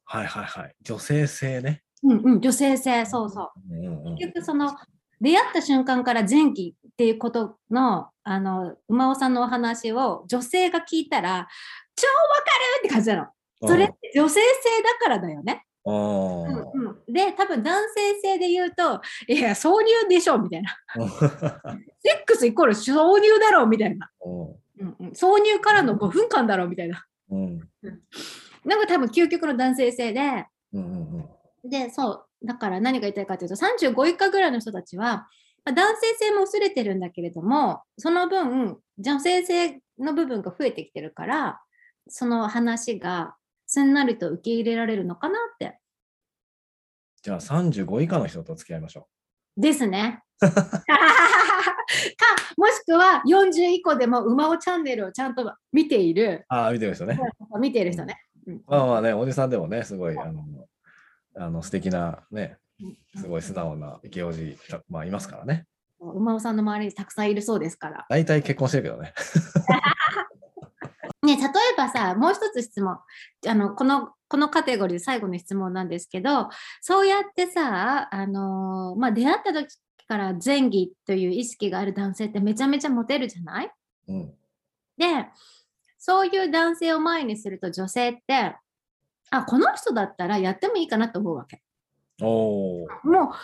[0.05, 0.75] はいはいはい。
[0.81, 1.83] 女性性ね。
[2.03, 3.75] うんうん、女性性そうそう。
[3.75, 4.15] うんうんうん。
[4.15, 4.75] 結局その
[5.19, 11.47] 出会った瞬間から前期っていうことのあの馬尾さんのお話を女性が聞いたら
[11.95, 13.27] 超わかるって感じなの。
[13.67, 15.65] それって女性性だからだよね。
[15.87, 16.51] うんう
[17.09, 20.77] ん、で多分男性性で言うといや挿入でしょみたいな。
[22.01, 24.95] セックスイコール挿入だろうみたいな、うん。
[24.99, 27.05] うん、挿入からの5分間だろうみたいな。
[27.31, 27.59] うん
[28.65, 31.25] なんか多分究極の男性性でうんうんうん
[31.69, 35.27] で、そう、だから何が言いたいかというと、35以下ぐらいの人たちは、
[35.65, 41.61] まあ男性性も薄れてるんだけれども、その分、女性性の部分が増えてきてるから、
[42.07, 45.79] その話がすんなりと受け入れられるのかなって。
[47.23, 49.07] じゃあ35以下の人と付き合いましょ
[49.57, 50.21] ですね。
[50.39, 50.49] か、
[52.57, 56.45] もしくは40以降でも馬尾チャンネルをちゃんと見ている、う。
[56.49, 57.19] ああ、見てる人ね。
[57.59, 58.24] 見ている人ね。
[58.47, 60.43] うんまあまあね、おじさんでもね、すごい、あの、
[61.37, 62.57] あの素敵なね、
[63.15, 64.57] すごい素直なイケオジ、
[64.89, 65.65] まあいますからね。
[65.99, 68.05] 馬尾さんの周りにたくさんいるそうですから。
[68.09, 69.13] 大体結婚してるけどね。
[71.23, 72.99] ね、例えばさ、もう一つ質問。
[73.47, 76.49] あの、この、このカテゴリー最後の質問なんですけど、
[76.81, 79.67] そうやってさ、あのーまあ、出会った時
[80.07, 83.71] から前儀という意識がある男性ってめちゃめちゃモテるじゃない？
[84.07, 84.33] うん。
[84.97, 85.05] で、
[86.07, 88.55] そういう男性を前にすると女性って、
[89.31, 91.63] あ、この人だったらやってもいいかなと思うわけ。
[92.21, 92.87] もう、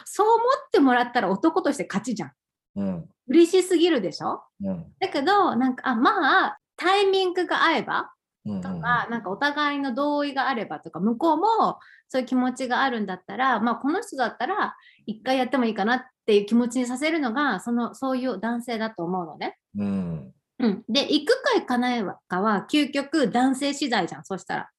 [0.06, 2.32] そう思ってもらったら男として勝ちじゃん。
[2.76, 3.10] うん。
[3.28, 4.43] 嬉しすぎるでしょ？
[4.63, 4.86] うん。
[5.00, 8.12] だけど、なんか、あ、まあ、タイミングが合えば、
[8.45, 8.62] うん。
[8.62, 14.76] とか、なんかお互いの同意があればとか、向こうもそういう気持ちがあるんだったら、まあ、この人だったら
[15.08, 19.58] 一回やってもいいかなっていう気持ちにさせるのが、そのそういう男性だと思うのね。
[19.78, 20.32] うん。
[20.62, 24.69] うん、で、行くか行かないかは、究極男性次第じゃん、そしたら。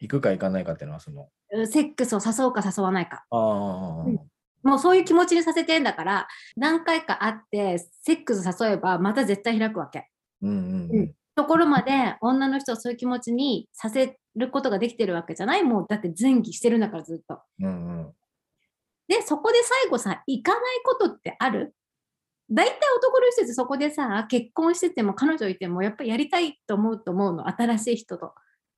[0.00, 1.28] 行くか行かないかっていうのは、その、
[1.66, 3.24] セックスを誘うか誘わないか。
[3.30, 4.18] ああ、うん
[4.64, 10.08] もうそういう気持ちにさせてんだから、何回か会って、セックス誘えば、また絶対開くわけ。
[10.42, 11.14] うんうんうん。
[11.36, 15.62] ところまで女の人をそういう気持ちにさせることができてるわけじゃない？
[15.62, 17.40] もうだって前期してるんだからずっと。
[17.60, 18.12] うんうん。
[19.06, 21.72] で、そこで最後さ、行かないことってある？
[22.50, 28.34] 大体男の人ってそこでさ、結婚してても彼女いてもやっぱりやりたいと思うと思うの、新しい人と。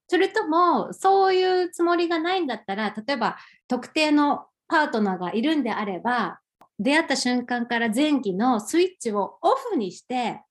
[0.09, 3.37] それとも、そういうつもりがないんだったら、例えば
[3.69, 6.41] 特定のパートナーがいるんであれば、
[6.81, 10.43] 出会った瞬間から前期のスイッチをオフにして、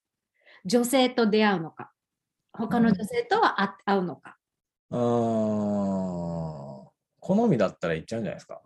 [0.65, 1.91] 女性と出会うのか、
[2.53, 4.38] 他の女性とはあ会うのか。
[4.91, 6.88] うーん。
[7.19, 8.62] 好みだったら行っちゃうんじゃないですか？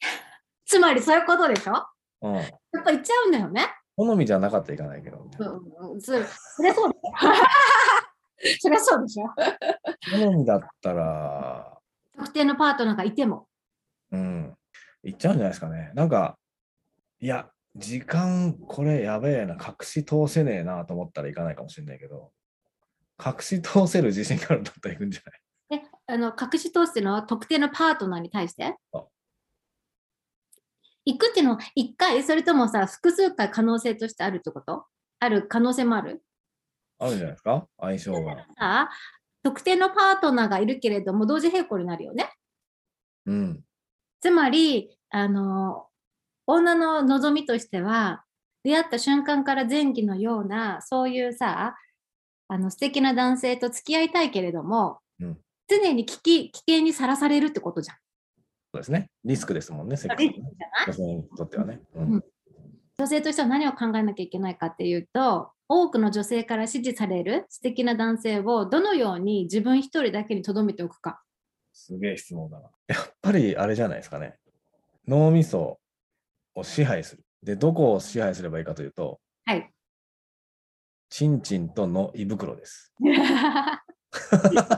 [0.64, 1.86] つまりそういうことでしょ？
[2.22, 2.34] うん。
[2.36, 2.46] やっ
[2.84, 3.66] ぱ行っちゃうんだよね。
[3.98, 5.18] 好みじゃなかったら行かないけど。
[5.24, 5.56] みたいなう
[5.88, 7.12] んうん、そそりゃそうでしょ。
[8.78, 9.26] そそうでしょ。
[10.24, 11.78] 好みだったら、
[12.16, 13.48] 特定のパートナーがいても。
[14.12, 14.56] うん。
[15.02, 15.90] 行っちゃうんじゃないですかね。
[15.94, 16.38] なんか、
[17.20, 22.30] いや、時間これやべえな、隠し通せねえなと思ったら行かないかもしれないけど、
[23.24, 25.82] 隠し通せる自信があるんだったら行くんじゃない？
[25.82, 28.76] え、あの、隠し通すのは特定のパートナーに対して？
[31.12, 34.84] 行くっていうのは一回、それともさ、複数回可能性としてあるってこと？
[35.20, 36.22] ある可能性もある？
[36.98, 37.66] あるんじゃないですか？
[37.80, 38.36] 相性が。
[38.36, 38.90] さあ、
[39.42, 42.30] 特定のパートナーがいるけれども、同時並行になるよね。
[43.26, 43.64] うん。
[44.20, 45.86] つまり、あの、
[46.46, 48.24] 女の望みとしては、
[48.64, 51.76] 出会った瞬間から前期のような、そういうさ、
[52.48, 55.38] あの素敵な男性と付き合いたいけれども、うん
[55.70, 57.96] 常に危機危険にさらされるってことじゃん。
[58.72, 59.10] そうですね。
[59.24, 60.32] リスクですもんね、セックスね
[60.86, 61.80] 女性にとってはね。
[61.94, 62.24] ううんん
[62.98, 71.22] 女性としては何を考えなきゃいけないかっていうと、多くの女性から支持される素敵な男性をどのように自分一人だけに留めておくか。
[71.72, 72.68] すげえ質問だな。
[72.88, 74.34] やっぱりあれじゃないですかね。
[75.06, 75.78] 脳みそ
[76.56, 77.22] を支配する。
[77.44, 79.70] で、どこを支配すればいいかというと、はい。
[81.08, 82.92] チンチンとの胃袋です。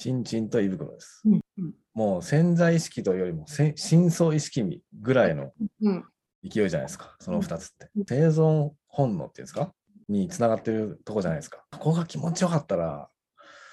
[0.00, 1.22] チンチンと胃袋です。
[1.26, 6.04] うんうんもう潜在意識というよりもせ深層意識ぐらいのうん
[6.48, 8.04] 勢いじゃないですか、その2つってうん。
[8.06, 9.72] 生存本能っていうんですか？
[10.08, 11.64] につながってるとこじゃないですか。
[11.72, 13.10] ここが気持ちよかったら、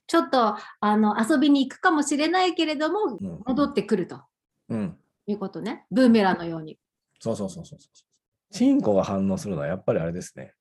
[0.07, 4.21] ちょっとあの遊びに行くかもしれないけれども、うん、戻ってくると
[4.69, 5.85] うん、いうことね。
[5.91, 6.77] ブーメランのように。
[7.19, 8.53] そうそうそうそうそう。
[8.53, 10.53] チンコが反応するのはやっぱりあれですね。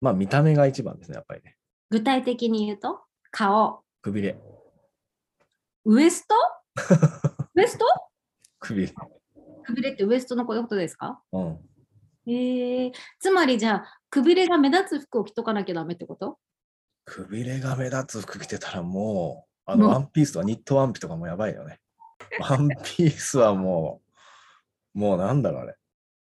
[0.00, 1.56] まあ見た目が一番ですね、やっぱりね。
[1.90, 4.38] 具体的に言うと、顔、くびれ。
[5.84, 6.34] ウエスト？
[7.54, 7.84] ウエスト？
[8.58, 8.94] くびれ。
[9.64, 11.20] くびれってウエストのことですか？
[11.32, 11.58] うん。
[12.26, 16.38] えー、つまりじゃあ、くびれが目立つ服を着とかなきゃダメってこと？
[17.04, 21.80] くびれが目立つ服着てたらもう、あの、うんワンピースとかニットワンピとかもやばいよね。
[22.40, 24.00] ワンピースはも
[24.94, 25.76] う、もうなんだろうあれ。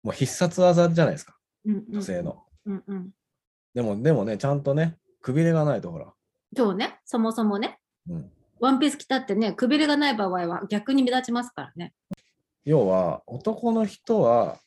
[0.02, 2.44] もう必殺技じゃないですか、うんうん女性の。
[2.66, 3.10] うんうん。
[3.74, 6.12] でも、でもね、ちゃんとね、くびれがないとほら。
[6.54, 8.32] そうね、そもそもね、うん。
[8.60, 11.92] ワンピース着たってね、くびれがない場合は逆に目立ちますからね。
[12.64, 14.58] 要は、男の人は、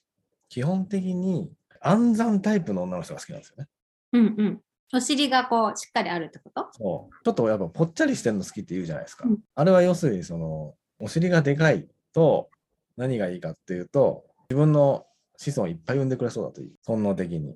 [0.47, 3.67] 基本的に暗算タイプの女の人が好きなんですよね。
[4.13, 4.61] うんうん。
[4.91, 6.69] お尻がこう、しっかりあるってこと？
[6.71, 7.23] そう。
[7.23, 9.27] ちょっとやっぱぽっちゃりしてるの好きって言うじゃないですか。
[9.27, 12.49] うんあれは要するに、その、お尻がでかいと
[12.97, 15.05] 何がいいかっていうと、自分の
[15.37, 17.55] 子孫をいっぱい産んでくれそうだという、本能的に。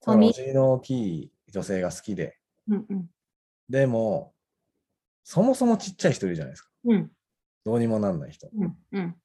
[0.00, 3.06] そうみお尻の大きい女性が好きで、うんうん。
[3.68, 4.32] でも、
[5.24, 6.70] そもそもちっちゃい人いるじゃないですか。
[6.84, 7.10] うん
[7.64, 8.48] どうにもなんない人。
[8.54, 9.16] うんうん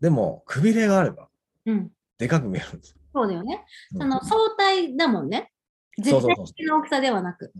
[0.00, 1.28] でも、くびれがあれば、
[1.66, 1.90] うん。
[2.16, 2.96] でかく見えるんですよ。
[3.12, 3.64] そうだよね。
[3.92, 5.52] うんその相対だもんね。
[5.98, 7.52] 絶対的な大きさではなく。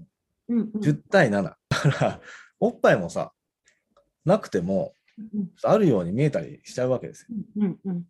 [0.49, 1.43] うんうん10対7。
[1.43, 2.21] だから、
[2.59, 3.33] おっぱいもさ、
[4.25, 4.95] なくても、
[5.35, 7.37] うんあるように見えたりしちゃうわけですよ。
[7.57, 8.05] うんうんうん。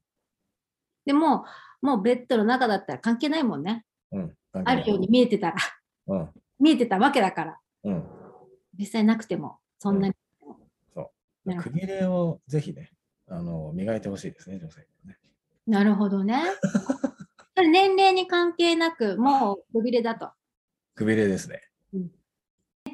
[1.04, 1.44] でも、
[1.82, 3.84] もうベッドの中だったら関係ないもんね。
[4.12, 4.36] うん。
[4.52, 5.56] あるように見えてたら、
[6.06, 6.30] うん。
[6.60, 8.04] 見えてたわけだから、うん。
[8.78, 10.14] 実際なくても、そんなに。
[10.94, 11.10] そ
[11.46, 11.56] う。
[11.56, 12.92] くびれをぜひね、
[13.26, 15.18] あの、磨いてほしいですね、女性にね。
[15.66, 16.42] なるほどね。
[17.56, 20.30] 年齢に関係なく、もうくびれだと。
[20.94, 21.62] くびれですね。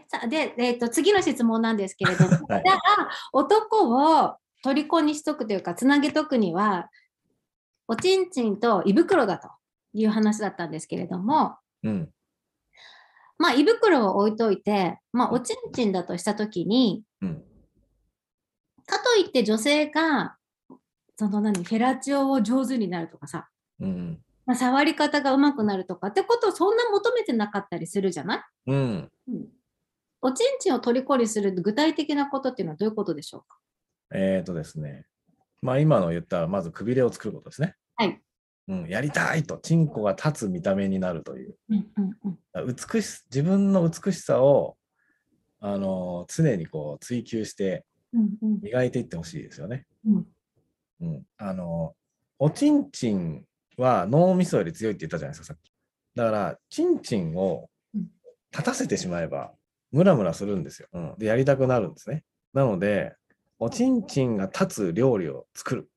[0.08, 2.78] さあで、えー、と次の質問なんですけれども、 はいじゃあ
[3.32, 6.90] 男を虜にしとくというかつなげとくには
[7.88, 9.50] おちんちんと胃袋だと
[9.92, 12.12] いう話だったんですけれどもうん。
[13.38, 17.42] まあ胃袋を置いといて、まあ、おちんちんだとしたときにうん。
[18.86, 20.36] かといって女性が
[21.16, 23.48] その何フェラチオを上手になるとかさ、
[23.80, 24.18] うん。
[24.46, 29.10] まあ、触り方が上手くなるとかってことをそんな求めてなかったりするじゃない、うん。
[29.28, 29.48] うん、
[30.20, 33.58] おちんちんを虜にする具体的なことっていうのはどういうことでしょうか？
[34.14, 35.06] えっ、ー、とですね。
[35.62, 37.74] まあ今の言ったら、まずくびれを作ることですね。
[37.96, 38.22] はい。
[38.68, 38.88] うん。
[38.88, 41.56] やりたいと、チンコが立つ見た目になるという。
[41.70, 44.76] うんうんうん美し、自分の美しさを、
[45.60, 47.84] あの、常にこう追求して
[48.62, 49.86] 磨いていってほしいですよね。
[50.06, 50.26] うん
[51.02, 51.22] うん。
[51.36, 51.94] あの、
[52.38, 53.44] おちんちん
[53.76, 55.70] は脳みそより強いって言ったじゃないですか、さっき。
[56.14, 58.06] だから、ちんちんをうん
[58.52, 59.52] 立たせてしまえば、
[59.92, 60.88] ムラムラするんですよ。
[60.92, 62.24] うん、で、やりたくなるんですね。
[62.54, 63.14] なので、
[63.58, 65.90] おちんちんが立つ料理を作る。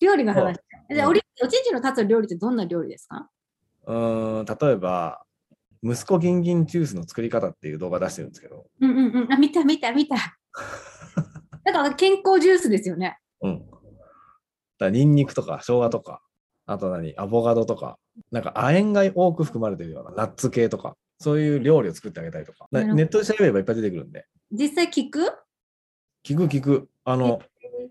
[0.00, 0.58] 料理の話。
[0.90, 3.30] うんじゃあおりおちんちんの立つ料理ってどんな料理ですか？
[3.86, 5.24] うーん、例えば、
[5.82, 9.32] 息子ギンギンジュースの作り方っていう動画出してるんですけど、うんうんうん。
[9.32, 10.16] あ、見た見た見た。
[11.64, 13.18] だ から健康ジュースですよね。
[13.40, 13.62] うん。
[14.78, 16.22] だニンニクとか生姜とか、
[16.66, 17.98] あと何、アボカドとか、
[18.30, 25.20] なんか亜鉛が多く含まれてるようなナッツ系とか、そういう料理を作ってあげたりとか、なるほどネットで調べればいっぱい出てくるんで、実際聞く？
[26.24, 26.88] 聞く聞く。
[27.04, 27.40] あの、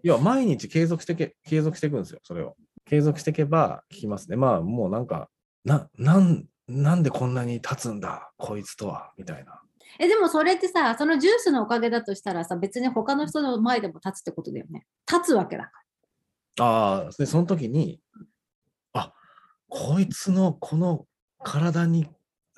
[0.04, 2.56] いや、毎日継続してけ、継続していくんですよ、それを。
[2.86, 4.36] 継続していけば聞きますね。
[4.36, 5.30] まあ、もうなんか、
[5.66, 9.62] な、なん、なんでこんなに立つんだ、こいつとは、みたいな。
[9.98, 14.86] え、でもそれってさ、そのジュースのおかげだとしたらさ、別に他の人の前でも立つってことだよね。
[15.12, 15.72] 立つわけだか
[16.60, 18.00] ああ、で、その時に、
[18.94, 19.14] あ、
[19.68, 21.06] こいつのこの
[21.44, 22.08] 体に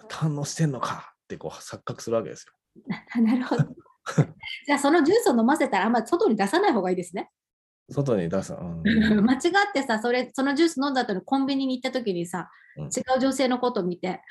[0.09, 2.53] 反応してんのかってこう錯覚するわけですよ。
[3.15, 3.21] ら。
[3.21, 3.63] なるほど。
[4.65, 7.31] じゃあそのジュースを飲ませたらあんま外に出さない方がいいですね。
[7.91, 8.53] 外に出す。
[8.53, 8.81] うん、
[9.25, 9.41] 間違っ
[9.73, 12.87] てさ、それ、そのジュース飲んだ後にコンビニに行った時にさ、うん違
[13.17, 14.21] う女性のことを見て、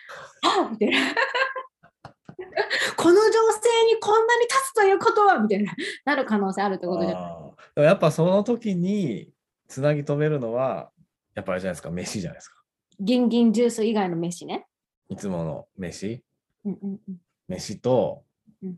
[0.43, 0.97] あっみたいな。
[2.97, 9.31] この女性にこんなに立つということはみたいな、なる可能性あるってことじゃないやっぱその時に
[9.69, 10.91] つなぎ止めるのは、
[11.35, 12.63] やっぱあれじゃないですか、飯じゃないですか。
[12.99, 14.67] ギンギンジュース以外の飯ね。
[15.09, 16.23] いつもの飯、
[16.65, 18.23] うんうんうん飯と
[18.63, 18.77] うん、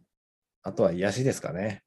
[0.63, 1.83] あとは癒しですかね。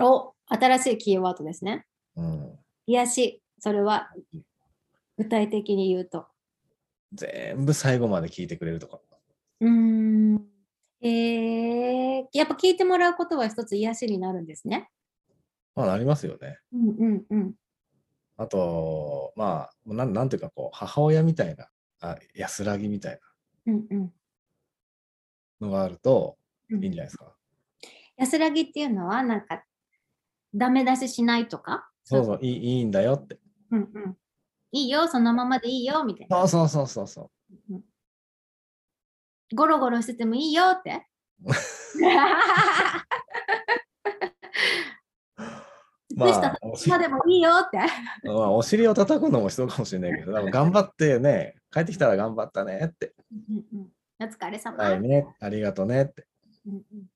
[0.00, 1.86] お、新しいキーワードですね。
[2.16, 4.10] うん、癒し、それは
[5.16, 6.26] 具体的に言うと。
[7.12, 9.00] 全部最後まで聞いてくれるとか。
[9.60, 10.46] うーん。
[11.00, 14.90] えー、やっぱ聞いてもらうことは一つ癒しになるんですね。
[15.74, 16.58] まあなりますよね。
[16.72, 17.54] うんうんうん。
[18.36, 21.68] あと、まあ、なんなんていうかこう、母親みたいな、
[22.00, 23.20] あ安らぎみたい
[23.66, 24.12] うんうん
[25.60, 26.38] なのがあると
[26.70, 27.34] うんいいんじゃないですか。
[28.16, 29.64] 安らぎっていうのは、なんか、
[30.54, 31.88] ダメ出ししないとか？
[32.04, 33.38] そうそう、いいいいんだよって。
[33.70, 34.16] うんうん。
[34.72, 36.46] いいよ、そのままでいいよ、みたいな。
[36.48, 37.30] そうそうそうそう
[37.68, 39.54] そう。
[39.56, 41.06] ゴロゴロしててもいいよって？
[46.16, 47.78] まあ、おしまでもいいよって？
[48.28, 53.14] まあ、お尻を叩くのも必要かもしれないけど、でも頑張ってね、帰ってきたら頑張ったねって。
[53.32, 53.88] うんうん
[54.20, 54.76] お疲れ様。
[54.82, 56.26] はいね、ありがとねって。
[56.66, 57.06] うんうん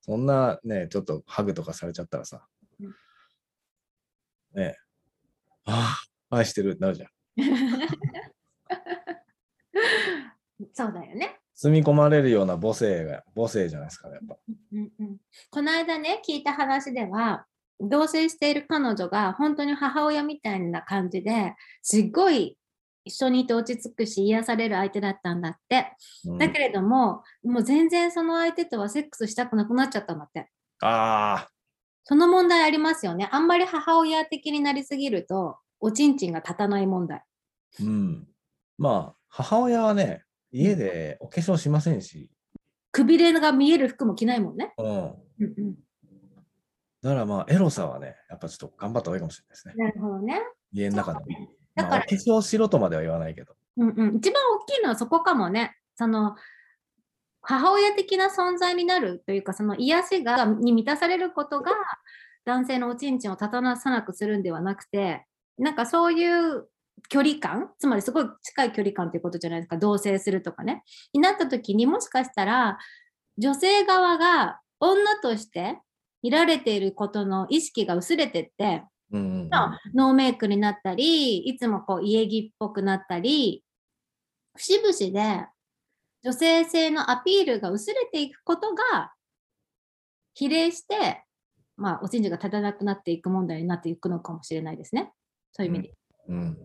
[0.00, 2.46] そんなね、ちょっとハグとかされちゃったらさ
[2.80, 2.94] うん、ね
[4.56, 4.74] え、
[5.64, 7.10] ああ、愛してるってなるじゃん。
[10.72, 11.38] そうだよね。
[11.54, 14.36] 包み込まれるような母性が、母性じゃないですかね、やっぱ。
[14.72, 15.18] うんうん
[15.50, 17.46] この間ね、聞いた話では、
[17.80, 22.58] 同棲している彼女が本当に母親みたいな感じですっごい
[23.04, 25.96] 一緒にいて落ち着くし癒される相手だったんだって。
[26.26, 30.50] うんだけれども、もう全然その相手とはセックスしたくなくなっちゃったんだって。
[30.82, 31.48] ああ、
[32.04, 33.28] その問題ありますよね。
[33.30, 37.22] あんまり母親的になりすぎると、おちんちんが立たない問題。
[37.80, 38.26] うん。
[38.78, 42.30] まあ、母親はね、家でお化粧しませんし、
[42.92, 44.74] くびれが見える服も着ないもんね。
[44.78, 44.86] うん。
[44.86, 45.74] うんうん、
[47.02, 49.74] だからまあ、エロさはね、やっぱちょっと頑張った方がいいかもしれないですね。
[49.76, 50.40] なるほどね。
[50.72, 51.24] 家の中でも。
[51.74, 53.54] だからまあ、お化粧しろとまでは言わないけど。
[53.76, 55.76] うんうん、一番大きいのはそこかもね。
[55.96, 56.34] その
[57.42, 61.72] 母親的な存在になるというか、その癒しがに満たされることが
[62.44, 65.26] 男性のおちんちんを立たさなくするんではなくて、
[65.58, 66.68] なんかそういう
[67.08, 70.82] 距離感、つまりすごい近い距離感ということじゃないですか、同棲するとかね。
[71.12, 72.78] になった時にもしかしたら、
[73.38, 75.78] 女性側が女として
[76.22, 79.50] 見られていることの意識が薄れてって、うんうんうん、
[79.94, 83.64] ノーメイクになったり、いつもこう家着っぽくなったり、
[84.56, 85.46] 節々で
[86.22, 89.12] 女性性のアピールが薄れていくことが
[90.34, 91.24] 比例して、
[91.76, 95.12] まあ、おちんちんが立たなくなっていく問題になっていくのかもしれないですね。
[95.52, 95.94] そういう意味で。
[96.28, 96.58] うん。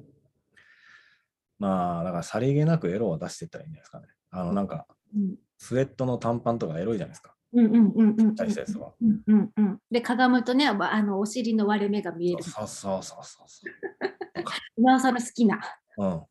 [1.58, 4.08] まあ、だからさりげなくエロを出していったらいいんじゃないですかね。
[4.32, 4.86] あの、なんか、
[5.16, 7.35] うんスウェットの短パンとかエロいじゃないですか。
[7.56, 8.36] うんうんうんうん。
[8.36, 8.94] 大したやつは。
[9.02, 9.80] うんうんうん。
[9.90, 12.44] で、かがむとね、わあのお尻の割れ目が見える。
[12.44, 13.64] そうそうそうそうそ
[14.78, 15.60] 馬尾さんの好きな。
[15.98, 16.04] う。
[16.04, 16.24] うん。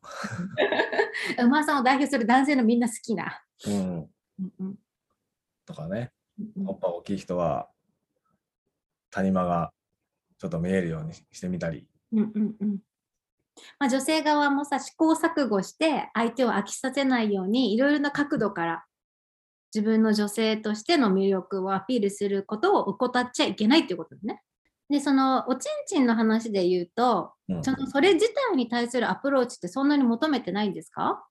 [1.47, 3.43] 馬尾さんを代表する男性のみんな好きな。
[3.67, 3.75] うん。
[3.99, 4.79] うんうん
[5.65, 6.13] とかね。
[6.57, 7.71] うんおっぱ大きい人は、
[9.11, 9.73] 谷間が
[10.37, 11.89] ちょっと見えるようにしてみたり。
[12.13, 12.79] うんうんうん
[13.79, 18.85] まあ、女性側もさ試行錯誤して相手を飽きさせないようにいろいろな角度から
[19.75, 24.41] 自分の女性としての魅力をアピールすることを怠っちゃいけないっていうことですね。
[24.89, 31.27] で、そのおちんちんの話で言うと、うんそのそれ自体に対するアプローチってそんなに求めてないんですか？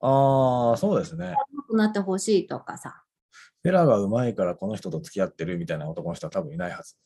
[0.00, 1.34] ああ、そうですね。
[1.72, 3.02] なってほしいとかさ。
[3.62, 6.96] フェラがうまいからこの人と付き合ってるみたいな男の人は多分いないはず。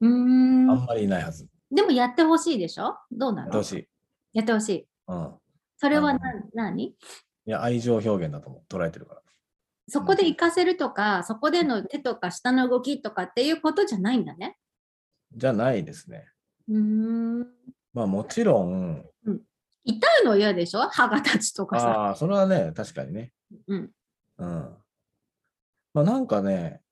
[0.00, 1.46] うーんあんまりいないはず。
[1.70, 2.96] でもやってほしいでしょ？
[3.10, 3.50] どうなの？
[3.52, 3.88] どうしい。
[4.32, 4.88] やってほしい。
[5.08, 5.34] うん。
[5.76, 6.14] それは
[6.54, 6.84] 何？
[6.84, 6.94] い
[7.44, 8.62] や、愛情表現だと思う。
[8.72, 9.22] 捉えてるから。
[9.88, 14.58] そこで活かせるとか、そこでの手とか下の動きとかっていうことじゃないんだね。
[15.34, 16.28] じゃないですね。
[16.68, 17.46] うーん。
[17.92, 19.04] まあもちろん、
[19.84, 20.80] 痛いの嫌でしょ？
[20.88, 21.88] 歯が立つとかさ。
[21.88, 23.32] ああ、それはね、確かにね。
[23.66, 23.90] うん。
[24.38, 24.76] うん。
[25.94, 26.82] まあなんかね、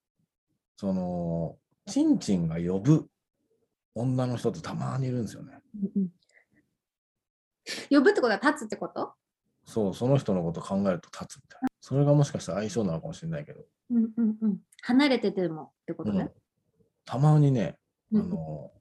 [0.76, 3.08] その、チンチンが呼ぶ
[3.94, 5.58] 女の人ってたまにいるんですよね。
[5.74, 6.08] うんうん
[7.90, 9.12] 呼ぶってことは立つってこと？
[9.66, 11.68] そう、その人のこと考えると立つみたいな。
[11.80, 14.58] それがもしかしたら相性なのかもしれないけど、うんうんうん。
[14.82, 16.30] 離れててもってことねうん。
[17.04, 17.76] たまにね、
[18.14, 18.72] あうんの、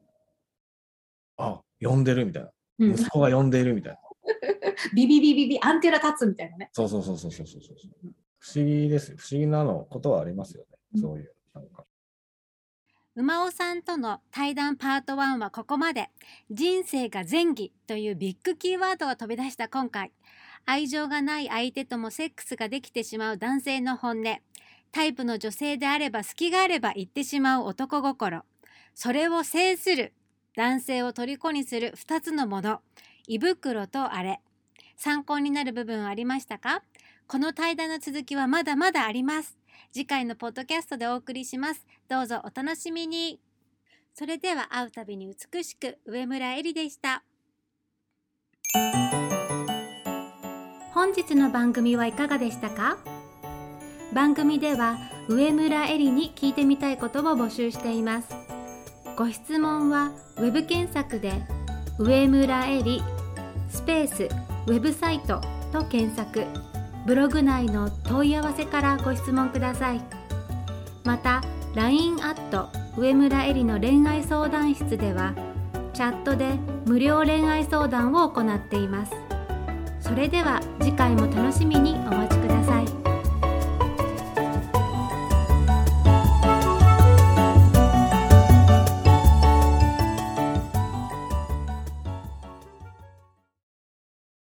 [1.38, 2.50] あ、呼んでるみたいな。
[2.80, 4.00] うん息子が呼んでいるみたいな。
[4.94, 6.70] ビビビビビアンテナ立つみたいなね。
[6.74, 7.76] そうそうそうそうそうそうそう。
[8.38, 9.18] 不思議ですよ。
[9.18, 10.78] 不思議なのことはありますよね。
[10.96, 11.34] うんそういう。
[11.54, 11.86] なんか
[13.16, 16.10] 馬尾さんとの対談パート1はここまで
[16.52, 20.12] 人生が前儀というビッグキーワードが飛び出した今回
[20.68, 24.38] 愛情がない相手ともセックスができてしまう男性の本音。
[24.92, 28.44] タイプの女性であれば隙があれば言ってしまう男心。
[28.94, 30.14] それを制する
[30.56, 32.82] 男性を虜にする2つのもの。
[33.28, 34.42] 胃袋とあれ。
[34.96, 36.82] 参考になる部分はありましたか？
[37.28, 39.58] この対談の続きはまだまだあります。
[39.92, 41.86] 次回のポッドキャストでお送りします。
[42.08, 43.40] どうぞお楽しみに。
[44.14, 47.24] それでは会うたびに美しく上村えりでした。
[51.06, 52.98] 本日の番組はいかがでしたか？
[54.12, 54.98] 番組では
[55.30, 58.36] 上村えりに聞いてみたいことを募集しています。
[59.16, 61.32] ご質問はウェブ検索で
[62.00, 63.04] 上村えり
[63.70, 65.42] スペースウェブサイト
[65.72, 66.44] と検索。
[67.06, 70.02] ブログ内の問い合わせからご質問ください。
[71.04, 71.44] また
[71.76, 75.36] LINE アット上村えりの恋愛相談室では
[75.94, 76.56] チャットで
[76.88, 79.12] 無料恋愛相談を行っています。
[80.06, 82.35] それでは次回も楽しみにお待ちください